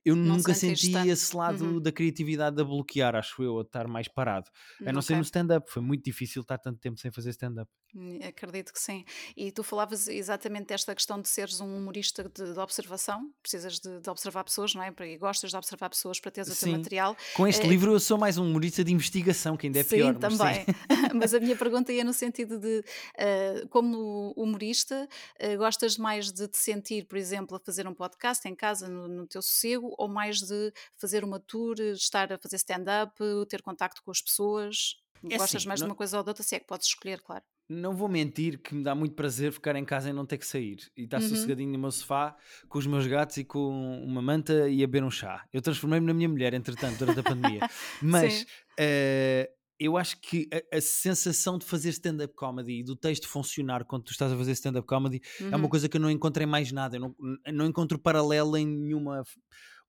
[0.08, 1.10] eu não nunca senti tanto.
[1.10, 1.82] esse lado uhum.
[1.82, 4.50] da criatividade a bloquear, acho eu, a estar mais parado.
[4.82, 5.02] A não okay.
[5.02, 7.70] ser no stand-up, foi muito difícil estar tanto tempo sem fazer stand-up.
[7.96, 9.06] Hum, acredito que sim.
[9.36, 14.00] E tu falavas exatamente desta questão de seres um humorista de, de observação, precisas de,
[14.00, 14.94] de, observar pessoas, não é?
[15.02, 17.16] E gostas de observar pessoas para teres o teu material.
[17.34, 17.70] Com este é...
[17.70, 20.16] livro eu sou mais um humorista de investigação, que ainda é sim, pior.
[20.16, 20.38] Também.
[20.38, 21.10] Mas, sim, também.
[21.16, 25.08] mas a minha pergunta ia no sentido de, uh, como humorista,
[25.42, 29.08] uh, gostas mais de te sentir, por exemplo, a fazer um podcast em casa, no,
[29.08, 33.14] no teu sossego, ou mais de fazer uma tour, estar a fazer stand-up,
[33.48, 34.98] ter contacto com as pessoas?
[35.24, 35.88] É Gostas assim, mais não...
[35.88, 36.44] de uma coisa ou de outra?
[36.44, 37.44] Se é que podes escolher, claro.
[37.70, 40.48] Não vou mentir que me dá muito prazer ficar em casa e não ter que
[40.48, 40.78] sair.
[40.96, 41.28] E estar uhum.
[41.28, 42.36] sossegadinho no meu sofá
[42.70, 45.46] com os meus gatos e com uma manta e a beber um chá.
[45.52, 47.60] Eu transformei-me na minha mulher, entretanto, durante a pandemia.
[48.02, 53.28] Mas uh, eu acho que a, a sensação de fazer stand-up comedy e do texto
[53.28, 55.48] funcionar quando tu estás a fazer stand-up comedy uhum.
[55.48, 55.70] é uma uhum.
[55.70, 56.96] coisa que eu não encontrei mais nada.
[56.96, 57.16] Eu não,
[57.54, 59.24] não encontro paralelo em nenhuma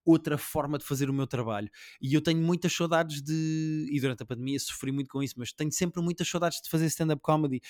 [0.09, 1.69] outra forma de fazer o meu trabalho.
[2.01, 3.87] E eu tenho muitas saudades de.
[3.91, 6.87] E durante a pandemia sofri muito com isso, mas tenho sempre muitas saudades de fazer
[6.87, 7.61] stand-up comedy.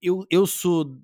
[0.00, 1.02] Eu, eu sou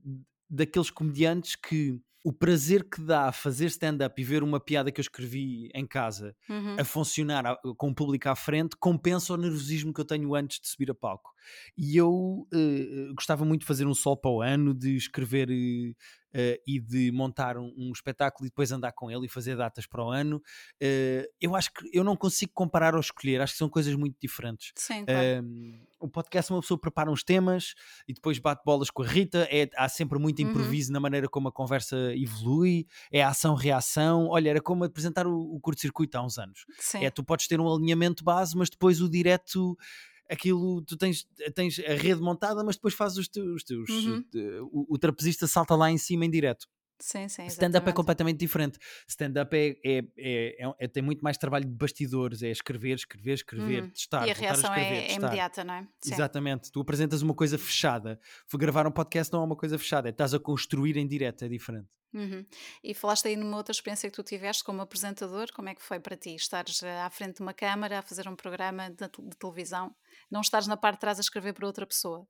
[0.49, 5.03] daqueles comediantes que o prazer que dá fazer stand-up e ver uma piada que eu
[5.03, 6.77] escrevi em casa uhum.
[6.79, 10.61] a funcionar a, com o público à frente compensa o nervosismo que eu tenho antes
[10.61, 11.31] de subir a palco.
[11.77, 15.91] E eu uh, gostava muito de fazer um sol para o ano, de escrever uh,
[16.39, 19.87] uh, e de montar um, um, espetáculo e depois andar com ele e fazer datas
[19.87, 20.43] para o ano.
[21.41, 24.73] eu acho que eu não consigo comparar ou escolher, acho que são coisas muito diferentes.
[24.77, 25.47] Sim, claro.
[25.99, 27.75] o podcast, uma pessoa prepara uns temas
[28.07, 29.49] e depois bate bolas com a Rita.
[29.51, 30.51] É, há sempre muito uhum.
[30.51, 30.95] improviso uhum.
[30.95, 34.29] na maneira como a conversa evolui, é ação-reação.
[34.29, 36.65] Olha, era como apresentar o, o curto-circuito há uns anos.
[36.79, 37.05] Sim.
[37.05, 39.77] É, tu podes ter um alinhamento base, mas depois o direto
[40.31, 43.57] aquilo, tu tens, tens a rede montada, mas depois fazes os teus.
[43.57, 44.25] Os teus uhum.
[44.73, 46.67] o, o, trapezista salta lá em cima em direto.
[47.01, 47.47] Sim, sim.
[47.47, 48.79] Stand-up é completamente diferente.
[49.09, 53.83] Stand-up é, é, é, é, tem muito mais trabalho de bastidores, é escrever, escrever, escrever,
[53.85, 53.91] uhum.
[53.91, 54.27] testar.
[54.27, 55.89] E a reação a escrever, é, imediata, não é?
[56.01, 56.15] Sim.
[56.15, 56.71] Exatamente.
[56.71, 58.21] Tu apresentas uma coisa fechada.
[58.55, 61.49] Gravar um podcast não é uma coisa fechada, é estás a construir em direto, é
[61.49, 61.89] diferente.
[62.13, 62.45] Uhum.
[62.83, 66.01] E falaste aí numa outra experiência que tu tiveste como apresentador, como é que foi
[66.01, 66.35] para ti?
[66.35, 69.95] Estares à frente de uma câmara a fazer um programa de, de televisão,
[70.31, 72.27] não estares na parte de trás a escrever para outra pessoa.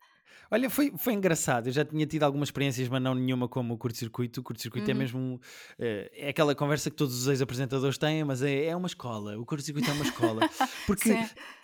[0.51, 1.69] Olha, foi, foi engraçado.
[1.69, 4.41] Eu já tinha tido algumas experiências, mas não nenhuma como o curto-circuito.
[4.41, 4.99] O curto-circuito é uhum.
[4.99, 5.41] é mesmo.
[5.79, 9.39] É, é aquela conversa que todos os ex-apresentadores têm, mas é, é uma escola.
[9.39, 10.41] O curto-circuito é uma escola.
[10.87, 11.11] Porque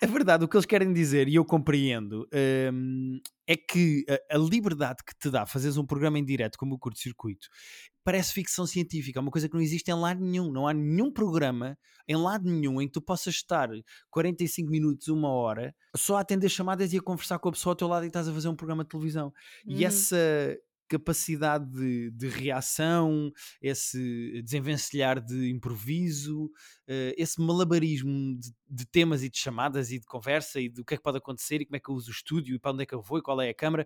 [0.01, 2.27] é verdade, o que eles querem dizer, e eu compreendo,
[2.73, 6.75] um, é que a, a, liberdade que te dá fazeres um programa em direto como
[6.75, 7.47] o curto-circuito
[8.07, 10.49] parece ficção científica, é uma coisa que não existe em lado nenhum.
[10.49, 13.67] Não há nenhum programa em lado nenhum em que tu possas estar
[14.09, 17.75] 45 minutos, uma hora, só a atender chamadas e a conversar com a pessoa ao
[17.75, 19.33] teu lado e estás a fazer um programa de televisão.
[19.65, 19.87] E uhum.
[19.87, 23.29] essa capacidade de, de, reação,
[23.61, 30.05] esse desenvencilhar de improviso, uh, esse malabarismo de, de, temas e de chamadas e de
[30.05, 32.13] conversa e do que é que pode acontecer e como é que eu uso o
[32.13, 33.85] estúdio e para onde é que eu vou e qual é a câmara,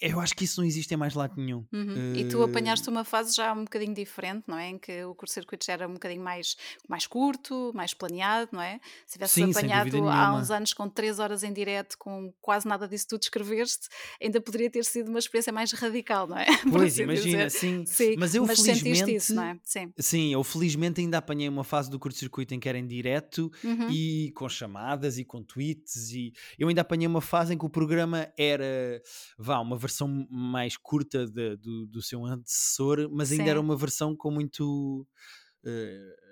[0.00, 1.64] eu acho que isso não existe em mais lado nenhum.
[1.72, 2.12] Uhum.
[2.12, 2.16] Uh...
[2.16, 4.70] E tu apanhaste uma fase já um bocadinho diferente, não é?
[4.70, 6.56] Em que o curto-circuito já era um bocadinho mais,
[6.88, 8.80] mais curto, mais planeado, não é?
[9.06, 12.88] Se tivesse Sim, apanhado há uns anos com 3 horas em direto, com quase nada
[12.88, 13.88] disso tu descreveste,
[14.20, 16.46] ainda poderia ter sido uma experiência mais radical, não é?
[16.74, 17.84] Pois, imagina, sim.
[17.86, 18.16] sim.
[18.18, 19.14] Mas eu mas felizmente.
[19.14, 19.58] Isso, não é?
[19.62, 19.92] Sim.
[19.98, 23.88] sim, eu felizmente ainda apanhei uma fase do curto-circuito em que era em direto uhum.
[23.90, 26.10] e com chamadas e com tweets.
[26.10, 29.00] E eu ainda apanhei uma fase em que o programa era,
[29.38, 33.50] vá, uma versão mais curta de, do, do seu antecessor, mas ainda Sim.
[33.50, 35.06] era uma versão com muito.
[35.64, 36.24] Uh,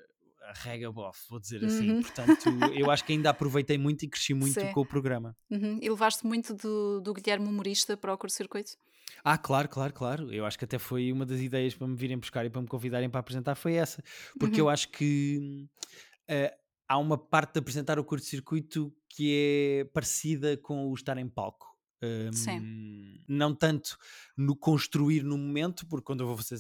[0.55, 1.91] rega bof, vou dizer assim.
[1.91, 2.03] Uhum.
[2.03, 4.73] Portanto, eu acho que ainda aproveitei muito e cresci muito Sim.
[4.73, 5.37] com o programa.
[5.51, 5.79] Uhum.
[5.81, 8.73] E levaste muito do, do Guilherme Humorista para o curto-circuito?
[9.25, 10.33] Ah, claro, claro, claro.
[10.33, 12.69] Eu acho que até foi uma das ideias para me virem buscar e para me
[12.69, 14.03] convidarem para apresentar foi essa.
[14.39, 14.67] Porque uhum.
[14.67, 15.67] eu acho que
[16.29, 16.57] uh,
[16.89, 21.72] há uma parte de apresentar o curto-circuito que é parecida com o estar em palco.
[22.03, 23.97] Um, não tanto
[24.37, 26.57] no construir no momento, porque quando eu vou fazer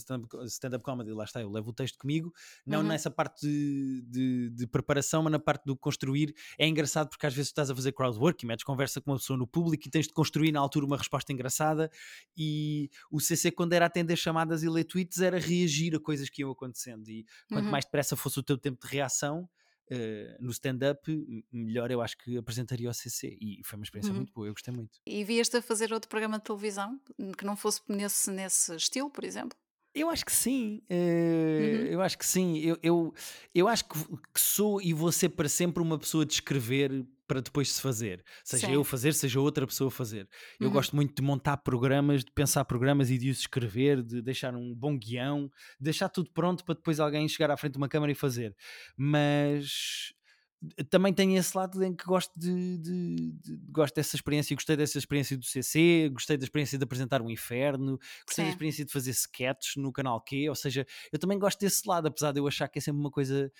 [0.46, 2.32] stand-up comedy, lá está, eu levo o texto comigo,
[2.64, 2.86] não uhum.
[2.86, 6.34] nessa parte de, de, de, preparação, mas na parte do construir.
[6.58, 9.36] É engraçado porque às vezes estás a fazer crowdwork e metes conversa com uma pessoa
[9.36, 11.90] no público e tens de construir na altura uma resposta engraçada.
[12.36, 16.42] E o CC, quando era atender chamadas e ler tweets, era reagir a coisas que
[16.42, 17.08] iam acontecendo.
[17.08, 17.70] E quanto uhum.
[17.70, 19.48] mais depressa fosse o teu tempo de reação,
[19.92, 24.16] Uh, no stand-up, melhor eu acho que apresentaria o CC e foi uma experiência uhum.
[24.16, 24.98] muito boa, eu gostei muito.
[25.06, 26.98] E vieste a fazer outro programa de televisão
[27.36, 29.58] que não fosse nesse, nesse estilo, por exemplo?
[29.94, 31.86] Eu acho que sim, uh, uhum.
[31.88, 32.56] eu acho que sim.
[32.60, 33.14] Eu, eu,
[33.54, 33.98] eu acho que,
[34.32, 38.22] que, sou e vou ser para sempre uma pessoa de escrever para depois se fazer.
[38.44, 38.74] Seja Sim.
[38.74, 40.28] eu fazer, seja outra pessoa fazer.
[40.60, 40.72] Eu uhum.
[40.74, 44.74] gosto muito de montar programas, de pensar programas e de os escrever, de deixar um
[44.74, 48.12] bom guião, de deixar tudo pronto para depois alguém chegar à frente de uma câmara
[48.12, 48.54] e fazer.
[48.94, 50.12] Mas
[50.88, 54.96] também tenho esse lado em que gosto de, de, de, gosto dessa experiência, gostei dessa
[54.96, 58.48] experiência do CC, gostei da experiência de apresentar um inferno, gostei Sim.
[58.48, 62.06] da experiência de fazer sketches no canal Q, ou seja, eu também gosto desse lado,
[62.06, 63.50] apesar de eu achar que é sempre uma coisa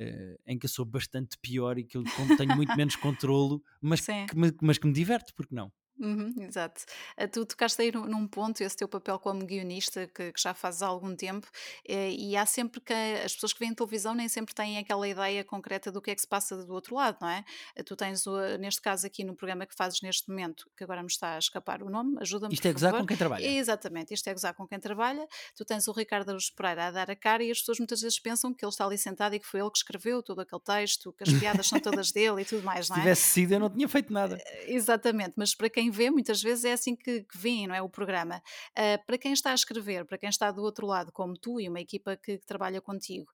[0.00, 2.04] uh, em que eu sou bastante pior e que eu
[2.36, 4.14] tenho muito menos controlo, mas que,
[4.60, 5.72] mas que me diverte, porque não?
[5.98, 6.82] Uhum, exato.
[7.20, 10.82] Uh, tu tocaste aí num, ponto, esse teu papel como guionista, que, que já fazes
[10.82, 11.46] há algum tempo,
[11.86, 15.44] eh, e há sempre que as pessoas que veem televisão nem sempre têm aquela ideia
[15.44, 17.44] concreta do que é que se passa do outro lado, não é?
[17.78, 18.24] Uh, tu tens,
[18.58, 21.82] neste caso aqui no programa que fazes neste momento, que agora me está a escapar
[21.82, 22.54] o nome, ajuda-me.
[22.54, 23.46] Isto é gozar com quem trabalha.
[23.46, 25.26] Exatamente, isto é gozar com quem trabalha.
[25.56, 28.18] Tu tens o Ricardo Aruz Pereira a dar a cara e as pessoas muitas vezes
[28.18, 31.12] pensam que ele está ali sentado e que foi ele que escreveu todo aquele texto,
[31.12, 32.98] que as piadas são todas dele e tudo mais, não é?
[32.98, 34.36] Se tivesse sido, eu não tinha feito nada.
[34.36, 37.74] Uh, exatamente, mas para quem quem vê, muitas vezes é assim que, que vê, não
[37.74, 37.82] é?
[37.82, 38.40] O programa.
[38.70, 41.68] Uh, para quem está a escrever, para quem está do outro lado, como tu e
[41.68, 43.26] uma equipa que, que trabalha contigo,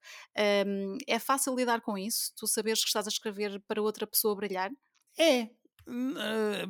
[0.66, 2.32] um, é fácil lidar com isso?
[2.36, 4.70] Tu saberes que estás a escrever para outra pessoa brilhar?
[5.18, 5.50] É,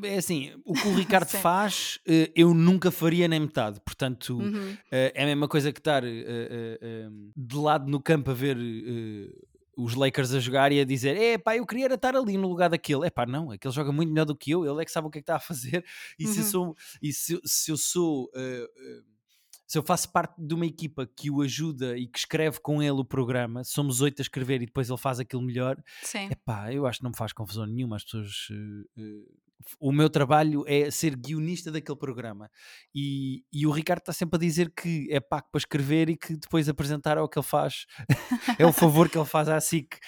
[0.03, 3.81] é assim, o que o Ricardo faz, eh, eu nunca faria nem metade.
[3.81, 4.77] Portanto, uhum.
[4.91, 8.57] Eh, é a mesma coisa que estar eh, de lado no campo a ver
[9.79, 12.69] os Lakers a jogar e a dizer: É pá, eu queria estar ali no lugar
[12.69, 13.07] daquele.
[13.07, 15.11] É pá, não, aquele joga muito melhor do que eu, ele é que sabe o
[15.11, 15.85] que é que está a fazer.
[16.19, 16.33] E uhum.
[16.33, 16.51] se eu uhum.
[16.51, 18.25] sou, e se, se eu sou.
[18.35, 19.19] Uh, uh,
[19.67, 22.93] se eu faço parte de uma equipa que o ajuda e que escreve com ele
[22.93, 25.77] o programa, somos oito a escrever e depois ele faz aquilo melhor,
[26.31, 27.97] é pá, eu acho que não me faz confusão nenhuma.
[27.97, 28.49] As pessoas.
[28.51, 29.48] Uh,
[29.81, 32.51] o meu trabalho é ser guionista daquele programa
[32.95, 36.37] e, e o Ricardo está sempre a dizer que é pago para escrever e que
[36.37, 37.87] depois apresentar é o que ele faz,
[38.59, 39.99] é o favor que ele faz à SIC.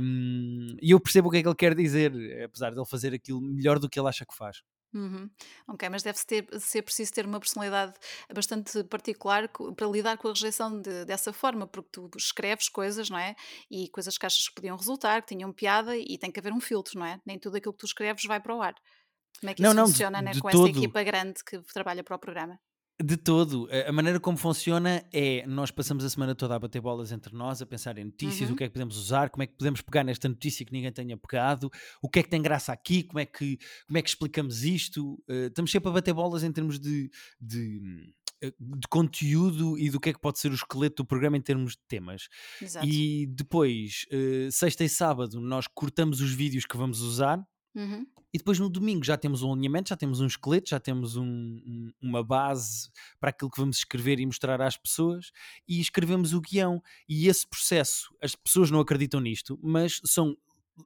[0.00, 2.12] Um, e eu percebo o que é que ele quer dizer,
[2.42, 4.62] apesar de ele fazer aquilo melhor do que ele acha que faz.
[4.92, 5.30] Uhum.
[5.68, 7.94] Ok, mas deve ter, ser preciso ter uma personalidade
[8.34, 13.18] bastante particular para lidar com a rejeição de, dessa forma, porque tu escreves coisas, não
[13.18, 13.36] é?
[13.70, 16.60] E coisas que achas que podiam resultar, que tinham piada, e tem que haver um
[16.60, 17.20] filtro, não é?
[17.24, 18.74] Nem tudo aquilo que tu escreves vai para o ar.
[19.38, 20.66] Como é que isso não, funciona de, né, de com todo.
[20.66, 22.58] esta equipa grande que trabalha para o programa?
[23.02, 23.66] De todo.
[23.86, 27.62] A maneira como funciona é nós passamos a semana toda a bater bolas entre nós,
[27.62, 28.54] a pensar em notícias, uhum.
[28.54, 30.92] o que é que podemos usar, como é que podemos pegar nesta notícia que ninguém
[30.92, 31.70] tenha pegado,
[32.02, 35.14] o que é que tem graça aqui, como é que, como é que explicamos isto.
[35.28, 37.10] Uh, estamos sempre a bater bolas em termos de,
[37.40, 41.36] de, eh, de, conteúdo e do que é que pode ser o esqueleto do programa
[41.36, 42.28] em termos de temas.
[42.60, 42.86] Exato.
[42.86, 47.42] E depois, uh, sexta e sábado, nós cortamos os vídeos que vamos usar.
[47.74, 48.06] Uhum.
[48.32, 51.24] E depois no domingo já temos um alinhamento, já temos um esqueleto, já temos um,
[51.24, 55.30] um, uma base para aquilo que vamos escrever e mostrar às pessoas
[55.68, 56.82] e escrevemos o guião.
[57.08, 60.36] E esse processo, as pessoas não acreditam nisto, mas são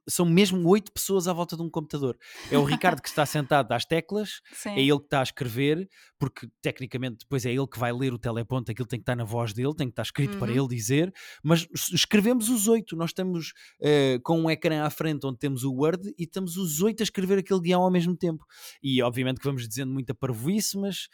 [0.07, 2.17] são mesmo oito pessoas à volta de um computador.
[2.51, 4.69] É o Ricardo que está sentado às teclas, Sim.
[4.69, 8.19] é ele que está a escrever, porque tecnicamente depois é ele que vai ler o
[8.19, 10.39] teleponto, aquilo tem que estar na voz dele, tem que estar escrito uhum.
[10.39, 15.25] para ele dizer, mas escrevemos os oito, nós estamos uh, com um ecrã à frente
[15.25, 18.45] onde temos o Word e estamos os oito a escrever aquele guião ao mesmo tempo.
[18.81, 21.07] E obviamente que vamos dizendo muita parvoíce, mas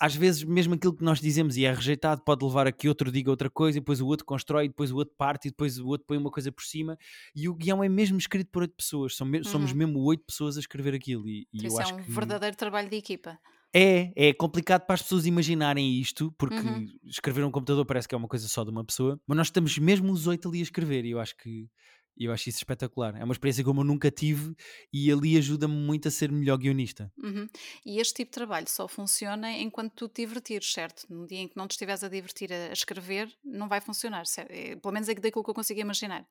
[0.00, 3.10] às vezes mesmo aquilo que nós dizemos e é rejeitado pode levar a que outro
[3.10, 5.78] diga outra coisa e depois o outro constrói, e depois o outro parte e depois
[5.78, 6.98] o outro põe uma coisa por cima
[7.34, 9.44] e o guião é mesmo escrito por oito pessoas, somos, uhum.
[9.44, 12.10] somos mesmo oito pessoas a escrever aquilo e, e eu é acho um que...
[12.10, 13.38] verdadeiro trabalho de equipa.
[13.74, 16.86] É, é complicado para as pessoas imaginarem isto, porque uhum.
[17.04, 19.76] escrever um computador parece que é uma coisa só de uma pessoa, mas nós estamos
[19.78, 21.68] mesmo os oito ali a escrever e eu acho que
[22.16, 23.14] e eu acho isso espetacular.
[23.16, 24.54] É uma experiência como eu nunca tive
[24.92, 27.12] e ali ajuda-me muito a ser melhor guionista.
[27.18, 27.46] Uhum.
[27.84, 31.06] E este tipo de trabalho só funciona enquanto tu te divertires, certo?
[31.08, 34.26] No dia em que não te estiveres a divertir a escrever, não vai funcionar.
[34.26, 34.50] Certo?
[34.50, 36.26] É, pelo menos é daquilo que eu consigo imaginar.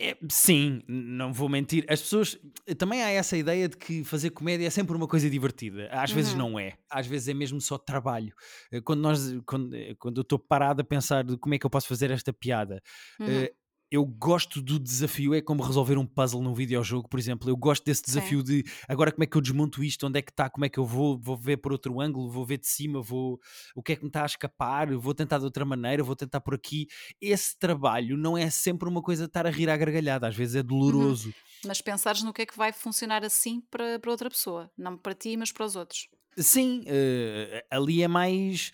[0.00, 1.84] É, sim, não vou mentir.
[1.88, 2.38] As pessoas.
[2.78, 5.88] Também há essa ideia de que fazer comédia é sempre uma coisa divertida.
[5.90, 6.16] Às uhum.
[6.16, 6.74] vezes não é.
[6.88, 8.32] Às vezes é mesmo só trabalho.
[8.70, 11.66] Eh, quando, nós, quando, eh, quando eu estou parado a pensar de como é que
[11.66, 12.80] eu posso fazer esta piada,
[13.18, 13.48] uhum.
[13.90, 17.48] Eu gosto do desafio, é como resolver um puzzle num videojogo, por exemplo.
[17.48, 18.44] Eu gosto desse desafio Sim.
[18.44, 20.78] de agora como é que eu desmonto isto, onde é que está, como é que
[20.78, 23.40] eu vou, vou ver por outro ângulo, vou ver de cima, vou
[23.74, 26.40] o que é que me está a escapar, vou tentar de outra maneira, vou tentar
[26.40, 26.86] por aqui.
[27.20, 30.56] Esse trabalho não é sempre uma coisa de estar a rir à gargalhada, às vezes
[30.56, 30.66] é uhum.
[30.66, 31.28] doloroso.
[31.28, 31.34] Uhum.
[31.66, 35.14] Mas pensares no que é que vai funcionar assim para, para outra pessoa, não para
[35.14, 36.08] ti, mas para os outros.
[36.36, 38.70] Sim, uh, ali é mais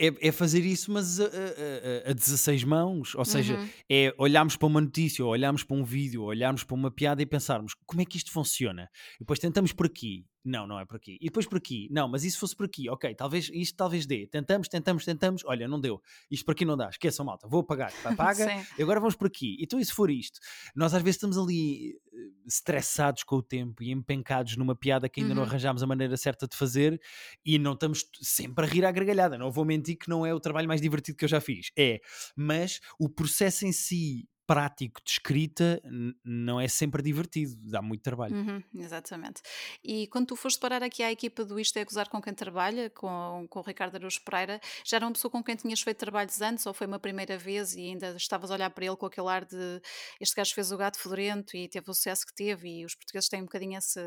[0.00, 3.14] é, é, fazer isso, mas a, a, a 16 mãos.
[3.14, 3.68] Ou seja, uhum.
[3.88, 7.20] é olharmos para uma notícia, ou olharmos para um vídeo, ou olharmos para uma piada
[7.20, 8.88] e pensarmos como é que isto funciona.
[9.16, 10.24] E depois tentamos por aqui.
[10.44, 11.18] Não, não é por aqui.
[11.20, 11.88] E depois por aqui.
[11.90, 12.88] Não, mas isso fosse por aqui.
[12.88, 14.26] Ok, talvez isto talvez dê.
[14.26, 15.42] Tentamos, tentamos, tentamos.
[15.44, 16.00] Olha, não deu.
[16.30, 16.88] Isto por aqui não dá.
[16.88, 17.46] Esqueçam, malta.
[17.46, 17.92] Vou pagar.
[18.16, 18.64] Paga.
[18.78, 19.58] e agora vamos por aqui.
[19.60, 20.40] Então, e se for isto?
[20.74, 25.20] Nós às vezes estamos ali eh, estressados com o tempo e empencados numa piada que
[25.20, 25.40] ainda uhum.
[25.40, 26.98] não arranjámos a maneira certa de fazer
[27.44, 29.36] e não estamos sempre a rir à gargalhada.
[29.36, 31.70] Não vou mentir que não é o trabalho mais divertido que eu já fiz.
[31.76, 32.00] É.
[32.34, 35.80] Mas o processo em si prático de escrita
[36.24, 38.34] não é sempre divertido, dá muito trabalho.
[38.34, 39.40] Uhum, exatamente.
[39.80, 42.90] E quando tu foste parar aqui à equipa do Isto é Gozar com quem trabalha,
[42.90, 46.40] com, com o Ricardo Araújo Pereira, já era uma pessoa com quem tinhas feito trabalhos
[46.40, 49.28] antes ou foi uma primeira vez e ainda estavas a olhar para ele com aquele
[49.28, 49.80] ar de
[50.20, 53.28] este gajo fez o gato fedorento e teve o sucesso que teve e os portugueses
[53.28, 54.00] têm um bocadinho esse,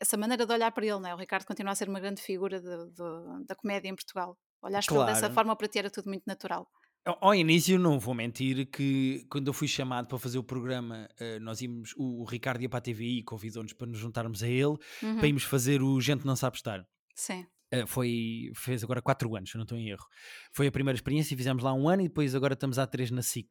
[0.00, 1.14] essa maneira de olhar para ele, não é?
[1.14, 4.36] O Ricardo continua a ser uma grande figura de, de, da comédia em Portugal.
[4.60, 5.04] Olhaste claro.
[5.04, 6.68] para ele dessa forma para ti era tudo muito natural.
[7.04, 11.40] Ao início, não vou mentir, que quando eu fui chamado para fazer o programa, uh,
[11.40, 14.76] nós íamos, o, Ricardo ia para a TVI e convidou-nos para nos juntarmos a ele,
[15.02, 15.16] uhum.
[15.18, 16.86] para irmos fazer o Gente Não Sabe Estar.
[17.12, 17.44] Sim.
[17.74, 20.06] Uh, foi, fez agora 4 anos, se não estou em erro.
[20.52, 23.22] Foi a primeira experiência, fizemos lá um ano e depois agora estamos há 3 na
[23.22, 23.48] SIC.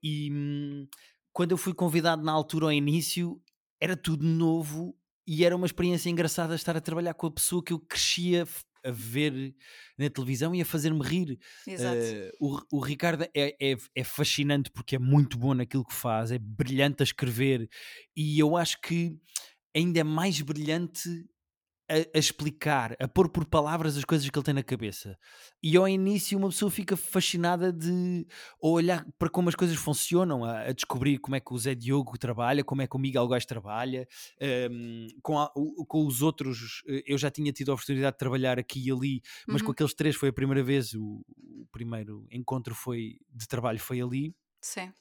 [0.00, 0.86] E hum,
[1.32, 3.42] quando eu fui convidado na altura ao início,
[3.80, 7.72] era tudo novo e era uma experiência engraçada estar a trabalhar com a pessoa que
[7.72, 8.46] eu crescia
[8.84, 9.54] a ver
[9.98, 11.38] na televisão e a fazer-me rir.
[11.66, 16.30] Uh, o, o, Ricardo é, é, é, fascinante porque é muito bom naquilo que faz,
[16.30, 17.68] é brilhante a escrever
[18.16, 19.16] e eu acho que
[19.74, 21.08] ainda é mais brilhante
[21.92, 25.18] a, a, explicar, a pôr por palavras as coisas que ele tem na cabeça.
[25.62, 28.26] E ao início uma pessoa fica fascinada de
[28.60, 32.16] olhar para como as coisas funcionam, a, a descobrir como é que o Zé Diogo
[32.18, 34.08] trabalha, como é que o Miguel Góes trabalha,
[34.70, 35.50] um, com, a,
[35.86, 36.82] com, os outros.
[36.88, 39.66] Eh, eu já tinha tido a oportunidade de trabalhar aqui e ali, mas uhum.
[39.66, 40.94] com aqueles três foi a primeira vez.
[40.94, 41.22] O,
[41.62, 44.34] o primeiro encontro foi de trabalho foi ali.
[44.60, 44.92] Sim.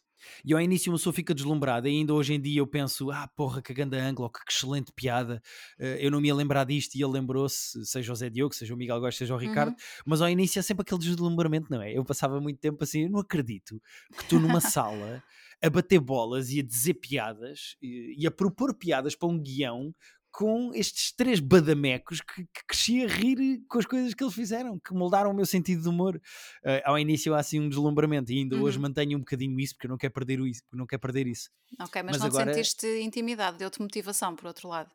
[0.43, 3.27] E ao início uma pessoa fica deslumbrada, e ainda hoje em dia eu penso: ah,
[3.35, 5.41] porra, que grande ângulo, que excelente piada,
[5.79, 8.73] uh, eu não me ia lembrar disto, e ele lembrou-se, seja o Zé Diogo, seja
[8.73, 10.03] o Miguel Góes, seja o Ricardo, uhum.
[10.05, 11.95] mas ao início é sempre aquele deslumbramento, não é?
[11.95, 13.81] Eu passava muito tempo assim, eu não acredito
[14.17, 15.23] que tu numa sala
[15.61, 19.93] a bater bolas e a dizer piadas e, e a propor piadas para um guião
[20.31, 24.79] com estes três badamecos que, que cresci a rir com as coisas que eles fizeram,
[24.79, 26.15] que moldaram o meu sentido de humor.
[26.63, 28.63] Uh, ao início há assim um deslumbramento e ainda uhum.
[28.63, 30.63] hoje mantenho um bocadinho isso porque eu não quero perder isso.
[30.71, 31.49] Não quero perder isso.
[31.79, 32.53] Ok, mas, mas não agora...
[32.53, 34.89] sentiste intimidade, deu-te motivação por outro lado?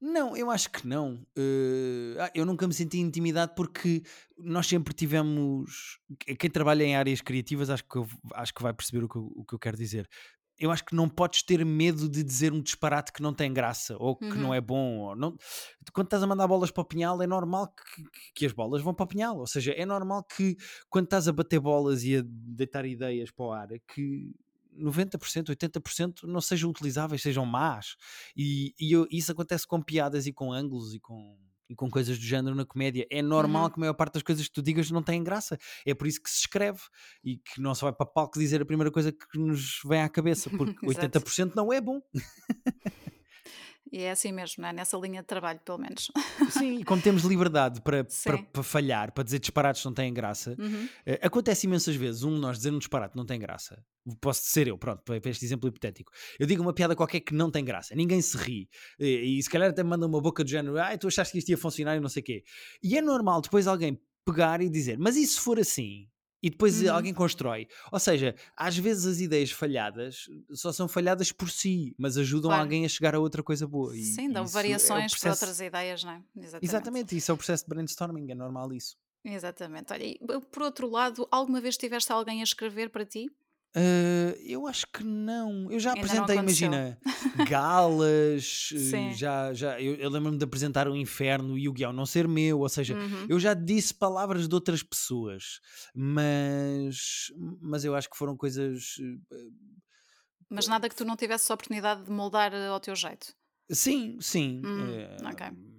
[0.00, 1.14] Não, eu acho que não.
[1.36, 4.02] Uh, eu nunca me senti intimidade porque
[4.36, 5.98] nós sempre tivemos.
[6.38, 9.32] Quem trabalha em áreas criativas acho que, eu, acho que vai perceber o que, eu,
[9.34, 10.06] o que eu quero dizer
[10.58, 13.96] eu acho que não podes ter medo de dizer um disparate que não tem graça
[13.98, 14.34] ou que uhum.
[14.34, 14.98] não é bom.
[15.00, 15.36] Ou não...
[15.92, 18.94] Quando estás a mandar bolas para o pinhal, é normal que, que, as bolas vão
[18.94, 19.38] para o pinhal.
[19.38, 20.56] Ou seja, é normal que
[20.88, 24.34] quando estás a bater bolas e a deitar ideias para o ar, que
[24.78, 27.96] 90%, 80% não sejam utilizáveis, sejam más.
[28.36, 31.36] E, e eu, isso acontece com piadas e com ângulos e com
[31.68, 33.06] e com coisas do género na comédia.
[33.10, 33.70] É normal uhum.
[33.70, 35.58] que a maior parte das coisas que tu digas não têm graça.
[35.84, 36.80] É por isso que se escreve
[37.24, 40.08] e que não se vai para palco dizer a primeira coisa que nos vem à
[40.08, 42.00] cabeça, porque 80% não é bom.
[43.92, 44.72] E é assim mesmo, não é?
[44.72, 46.10] Nessa linha de trabalho, pelo menos.
[46.50, 50.56] Sim, e como temos liberdade para, para, para, falhar, para dizer disparates não têm graça,
[50.58, 50.84] uhum.
[50.84, 53.82] uh, acontece imensas vezes um nós dizer um disparate não tem graça.
[54.20, 56.12] Posso ser eu, pronto, para este exemplo hipotético.
[56.38, 58.68] Eu digo uma piada qualquer que não tem graça, ninguém se ri,
[58.98, 61.38] e, e se calhar até me manda uma boca de género, ah, tu achaste que
[61.38, 62.44] isto ia funcionar e não sei o quê.
[62.82, 66.08] E é normal depois alguém pegar e dizer, mas e se for assim?
[66.42, 66.92] E depois uhum.
[66.92, 67.66] alguém constrói.
[67.90, 72.62] Ou seja, às vezes as ideias falhadas só são falhadas por si, mas ajudam claro.
[72.62, 73.96] alguém a chegar a outra coisa boa.
[73.96, 76.22] E Sim, dão variações é para outras ideias, não é?
[76.36, 76.64] Exatamente.
[76.64, 78.96] Exatamente, isso é o processo de brainstorming, é normal isso.
[79.24, 79.92] Exatamente.
[79.92, 80.18] Olha, e
[80.50, 83.28] por outro lado, alguma vez tiveste alguém a escrever para ti?
[83.76, 85.70] Uh, eu acho que não.
[85.70, 86.98] Eu já Ainda apresentei, imagina,
[87.46, 92.06] galas, eh, já, já, eu, eu lembro-me de apresentar o Inferno e o guião não
[92.06, 93.26] ser meu, ou seja, uhum.
[93.28, 95.60] eu já disse palavras de outras pessoas,
[95.94, 98.96] mas, mas eu acho que foram coisas.
[99.30, 99.52] Uh,
[100.48, 103.34] mas nada que tu não tivesses a oportunidade de moldar ao teu jeito.
[103.70, 104.62] Sim, sim.
[104.64, 105.75] Hum, ok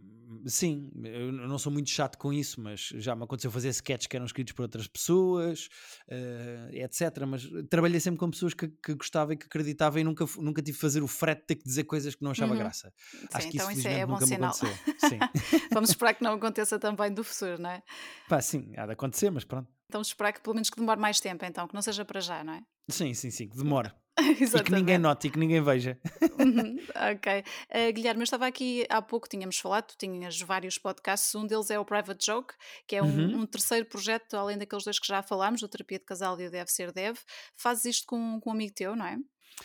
[0.48, 4.16] sim, eu não sou muito chato com isso, mas já me aconteceu fazer sketches que
[4.16, 5.70] eram escritos por outras pessoas,
[6.08, 7.26] uh, etc.
[7.28, 10.78] Mas trabalhei sempre com pessoas que, que gostava e que acreditava e nunca, nunca tive
[10.78, 12.60] que fazer o frete de ter que dizer coisas que não achava uhum.
[12.60, 12.94] graça.
[13.12, 14.54] Sim, Acho que então isso, isso é bom sinal.
[15.72, 17.84] Vamos esperar que não aconteça também do futuro, não é?
[18.28, 19.70] Pá, sim, há de acontecer, mas pronto.
[19.88, 22.44] Então esperar que pelo menos que demore mais tempo, então, que não seja para já,
[22.44, 22.62] não é?
[22.90, 23.92] Sim, sim, sim, que demore.
[24.42, 26.00] e que ninguém note e que ninguém veja.
[26.40, 26.78] Uhum,
[27.14, 27.44] ok.
[27.70, 31.70] Uh, Guilherme, eu estava aqui há pouco, tínhamos falado, tu tinhas vários podcasts, um deles
[31.70, 32.54] é o Private Joke,
[32.88, 33.42] que é um, uhum.
[33.42, 36.52] um terceiro projeto, além daqueles dois que já falámos, o Terapia de Casal e o
[36.52, 37.20] Deve Ser Deve.
[37.56, 39.18] Fazes isto com, com um amigo teu, não é?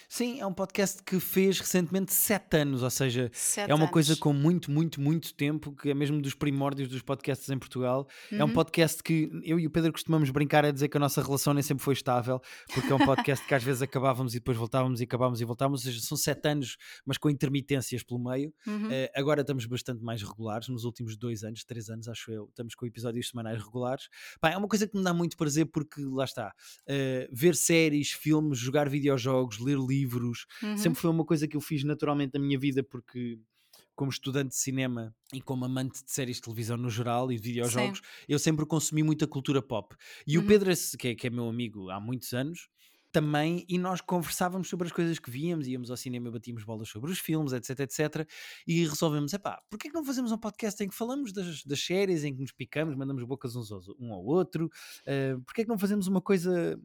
[0.08, 3.92] Sim, é um podcast que fez recentemente sete anos, ou seja, sete é uma anos.
[3.92, 8.06] coisa com muito, muito, muito tempo, que é mesmo dos primórdios dos podcasts em Portugal.
[8.30, 8.38] Uhum.
[8.38, 8.52] É um uhum.
[8.52, 11.62] podcast que eu e o Pedro costumamos brincar a dizer que a nossa relação nem
[11.62, 12.40] sempre foi estável,
[12.74, 15.84] porque é um podcast que às vezes acabávamos e depois voltávamos e acabávamos e voltávamos,
[15.84, 18.52] ou seja, são sete anos, mas com intermitências pelo meio.
[18.66, 18.88] Uhum.
[18.88, 22.74] Uh, agora estamos bastante mais regulares, nos últimos dois anos, três anos, acho eu, estamos
[22.74, 24.08] com episódios semanais regulares.
[24.40, 28.10] Pá, é uma coisa que me dá muito prazer porque lá está, uh, ver séries,
[28.12, 30.76] filmes, jogar videojogos, ler livros, uhum.
[30.76, 33.38] sempre foi uma coisa que eu fiz naturalmente na minha vida porque
[33.94, 37.42] como estudante de cinema e como amante de séries de televisão no geral e de
[37.42, 38.04] videojogos, Sim.
[38.28, 39.94] eu sempre consumi muita cultura pop.
[40.26, 40.44] E uhum.
[40.44, 42.68] o Pedro, que é, que é meu amigo há muitos anos,
[43.12, 47.12] também, e nós conversávamos sobre as coisas que víamos, íamos ao cinema batíamos bolas sobre
[47.12, 48.28] os filmes, etc, etc,
[48.66, 52.24] e resolvemos, epá, porquê que não fazemos um podcast em que falamos das, das séries,
[52.24, 55.78] em que nos picamos, mandamos bocas uns aos, um ao outro, uh, porquê que não
[55.78, 56.80] fazemos uma coisa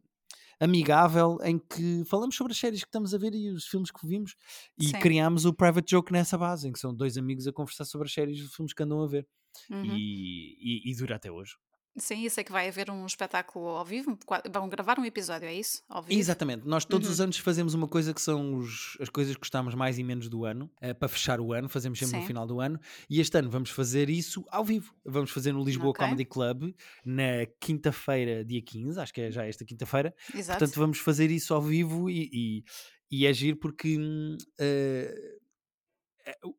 [0.60, 4.06] amigável em que falamos sobre as séries que estamos a ver e os filmes que
[4.08, 4.36] vimos
[4.77, 5.00] e Sim.
[5.00, 8.13] criámos o Private Joke nessa base, em que são dois amigos a conversar sobre as
[8.13, 9.27] séries e os filmes que andam a ver.
[9.69, 9.96] Uhum.
[9.96, 11.56] E, e, e dura até hoje.
[11.98, 14.17] Sim, isso é que vai haver um espetáculo ao vivo.
[14.52, 15.83] Vão gravar um episódio, é isso?
[15.89, 16.19] Ao vivo?
[16.19, 16.67] Exatamente.
[16.67, 17.13] Nós todos uhum.
[17.13, 20.29] os anos fazemos uma coisa que são os, as coisas que gostamos mais e menos
[20.29, 22.21] do ano, é, para fechar o ano, fazemos sempre Sim.
[22.21, 22.79] no final do ano.
[23.10, 24.93] E este ano vamos fazer isso ao vivo.
[25.04, 26.06] Vamos fazer no Lisboa okay.
[26.06, 26.73] Comedy Club
[27.04, 30.13] na quinta-feira, dia 15, acho que é já esta quinta-feira.
[30.31, 32.63] Portanto, vamos fazer isso ao vivo e, e,
[33.10, 33.98] e agir porque.
[33.98, 35.37] Uh,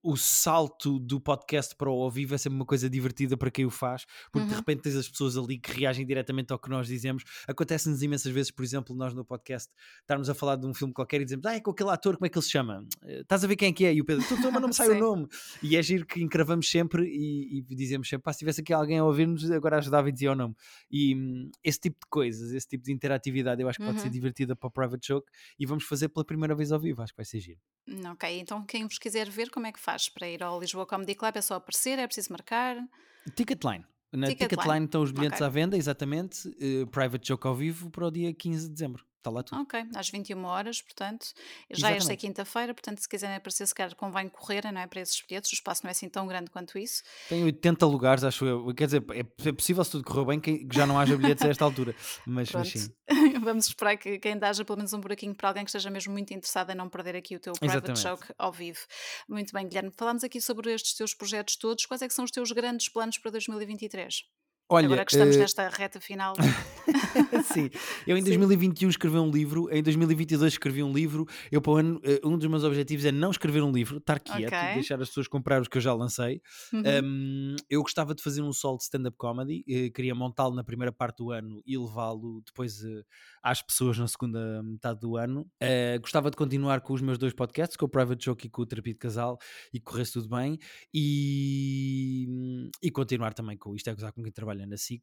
[0.03, 3.66] o salto do podcast para o ao vivo é sempre uma coisa divertida para quem
[3.66, 4.49] o faz, porque uhum.
[4.49, 7.25] de repente tens as pessoas ali que reagem diretamente ao que nós dizemos.
[7.47, 11.21] Acontece-nos imensas vezes, por exemplo, nós no podcast estarmos a falar de um filme qualquer
[11.21, 12.87] e dizemos, ah, é com aquele ator, como é que ele se chama?
[13.05, 13.95] Eh, estás a ver quem é que é?
[13.95, 15.27] E o Pedro, tu, tu mas não me sai o nome.
[15.62, 18.99] E é giro que encravamos sempre e, e dizemos sempre, pá, se tivesse aqui alguém
[18.99, 20.55] a ouvir-nos, agora ajudava e dizia o nome.
[20.91, 23.91] E hum, esse tipo de coisas, esse tipo de interatividade, eu acho que uhum.
[23.91, 24.12] pode ser uhum.
[24.12, 27.19] divertida para o Private Joke e vamos fazer pela primeira vez ao vivo, acho que
[27.19, 27.61] vai ser giro.
[28.11, 31.17] Ok, então quem vos quiser ver, como é que faz para ir ao Lisboa Comedy
[31.17, 31.37] Club?
[31.37, 31.99] É só aparecer?
[31.99, 32.77] É preciso marcar?
[33.35, 33.85] Ticketline.
[34.13, 35.47] Na Ticketline, Ticketline estão os bilhetes okay.
[35.47, 36.49] à venda, exatamente.
[36.49, 39.05] Uh, private Joke ao vivo para o dia 15 de dezembro.
[39.17, 39.61] Está lá tudo.
[39.61, 41.27] Ok, às 21 horas, portanto.
[41.71, 41.99] Já Exatamente.
[41.99, 44.87] esta é quinta-feira, portanto, se quiserem aparecer, se calhar convém correr, não é?
[44.87, 47.03] Para esses bilhetes, o espaço não é assim tão grande quanto isso.
[47.29, 48.73] Tem 80 lugares, acho eu.
[48.75, 51.49] Quer dizer, é, é possível se tudo correu bem que já não haja bilhetes a
[51.49, 51.97] esta altura.
[52.25, 52.89] Mas, mas sim.
[53.45, 56.12] Vamos esperar que, que ainda haja pelo menos um buraquinho para alguém que esteja mesmo
[56.12, 58.24] muito interessado em não perder aqui o teu private Exatamente.
[58.26, 58.80] show ao vivo.
[59.28, 59.91] Muito bem, Guilherme.
[59.97, 61.86] Falámos aqui sobre estes teus projetos todos.
[61.86, 64.24] Quais é que são os teus grandes planos para 2023?
[64.71, 65.39] Olha, Agora que estamos uh...
[65.39, 66.35] nesta reta final.
[67.45, 67.71] Sim,
[68.07, 71.27] eu em 2021 escrevi um livro, em 2022 escrevi um livro.
[71.51, 74.21] Eu, para o ano, eh, um dos meus objetivos é não escrever um livro, estar
[74.21, 74.75] quieto, okay.
[74.75, 76.43] deixar as pessoas comprar os que eu já lancei.
[76.71, 76.83] Uhum.
[77.03, 80.93] Um, eu gostava de fazer um solo de stand-up comedy, eh, queria montá-lo na primeira
[80.93, 82.83] parte do ano e levá-lo depois
[83.51, 85.51] às pessoas na segunda metade do ano.
[85.62, 88.62] Uh, gostava de continuar com os meus dois podcasts, com o Private Joke e com
[88.62, 89.38] o Terapia de Casal,
[89.72, 90.59] e corresse tudo bem.
[90.92, 92.26] E,
[92.82, 95.03] e continuar também com isto é gozar com quem trabalha na SIC.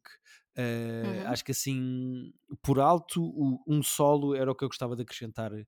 [0.56, 1.28] Uh, uhum.
[1.28, 2.32] Acho que assim,
[2.62, 3.20] por alto,
[3.66, 5.66] um solo era o que eu gostava de acrescentar uh,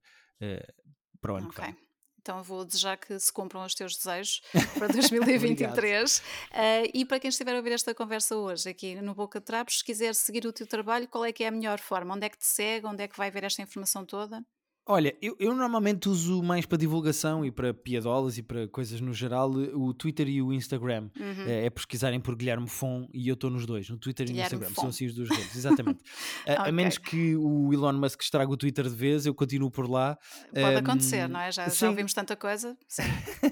[1.20, 1.64] para o ano okay.
[1.64, 1.87] que vem.
[2.28, 4.42] Então vou desejar que se cumpram os teus desejos
[4.78, 6.18] para 2023.
[6.18, 6.22] uh,
[6.52, 9.78] eh, e para quem estiver a ouvir esta conversa hoje aqui no Boca de Trapos,
[9.78, 12.14] se quiser seguir o teu trabalho, qual é que é a melhor forma?
[12.14, 12.86] Onde é que te segue?
[12.86, 14.44] Onde é que vai ver esta informação toda?
[14.90, 19.12] Olha, eu, eu, normalmente uso mais para divulgação e para piadolas e para coisas no
[19.12, 21.10] geral o Twitter e o Instagram.
[21.14, 21.44] Uhum.
[21.46, 24.56] É, é, pesquisarem por Guilherme Fon e eu estou nos dois, no Twitter Guilherme e
[24.56, 24.74] no Instagram.
[24.74, 24.80] Fon.
[24.80, 26.00] São assim os dois redes, exatamente.
[26.48, 26.68] a, okay.
[26.68, 30.16] a, menos que o Elon Musk estrague o Twitter de vez, eu continuo por lá.
[30.54, 31.52] Pode um, acontecer, não é?
[31.52, 32.74] Já, já, ouvimos tanta coisa.
[32.88, 33.02] Sim.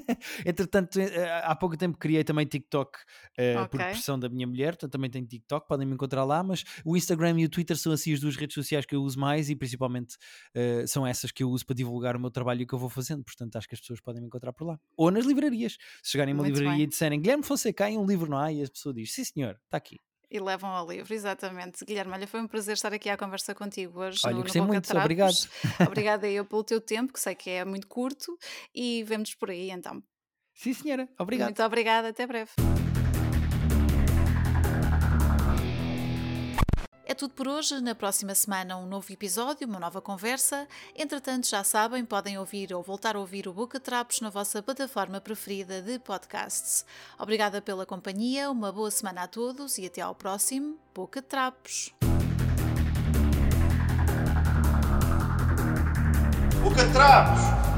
[0.46, 3.68] Entretanto, eh, há pouco tempo criei também TikTok uh, okay.
[3.68, 6.96] por pressão da minha mulher, portanto também tenho TikTok, podem me encontrar lá, mas o
[6.96, 9.54] Instagram e o Twitter são assim as duas redes sociais que eu uso mais e
[9.54, 10.16] principalmente
[10.54, 12.78] uh, são essas que eu uso para divulgar o meu trabalho e o que eu
[12.78, 13.24] vou fazendo.
[13.24, 14.78] Portanto, acho que as pessoas podem me encontrar por lá.
[14.96, 15.76] Ou nas livrarias.
[16.02, 16.84] Se chegarem a uma Muito livraria bem.
[16.84, 18.52] e disserem Guilherme Fonseca, há um livro, não há?
[18.52, 19.96] E a pessoa diz: Sim, senhor, está aqui.
[20.28, 21.84] E levam ao livro, exatamente.
[21.84, 24.20] Guilherme, olha, foi um prazer estar aqui à conversa contigo hoje.
[24.24, 25.34] Olha, no, gostei no muito, obrigado.
[25.86, 28.36] Obrigada eu pelo teu tempo, que sei que é muito curto,
[28.74, 30.02] e vemos por aí então.
[30.54, 31.48] Sim, senhora, obrigado.
[31.48, 32.50] Muito obrigada, até breve.
[37.08, 37.80] É tudo por hoje.
[37.80, 40.66] Na próxima semana, um novo episódio, uma nova conversa.
[40.94, 45.20] Entretanto, já sabem, podem ouvir ou voltar a ouvir o Boca Trapos na vossa plataforma
[45.20, 46.84] preferida de podcasts.
[47.16, 51.94] Obrigada pela companhia, uma boa semana a todos e até ao próximo Boca Trapos.
[56.60, 57.75] Boca Trapos!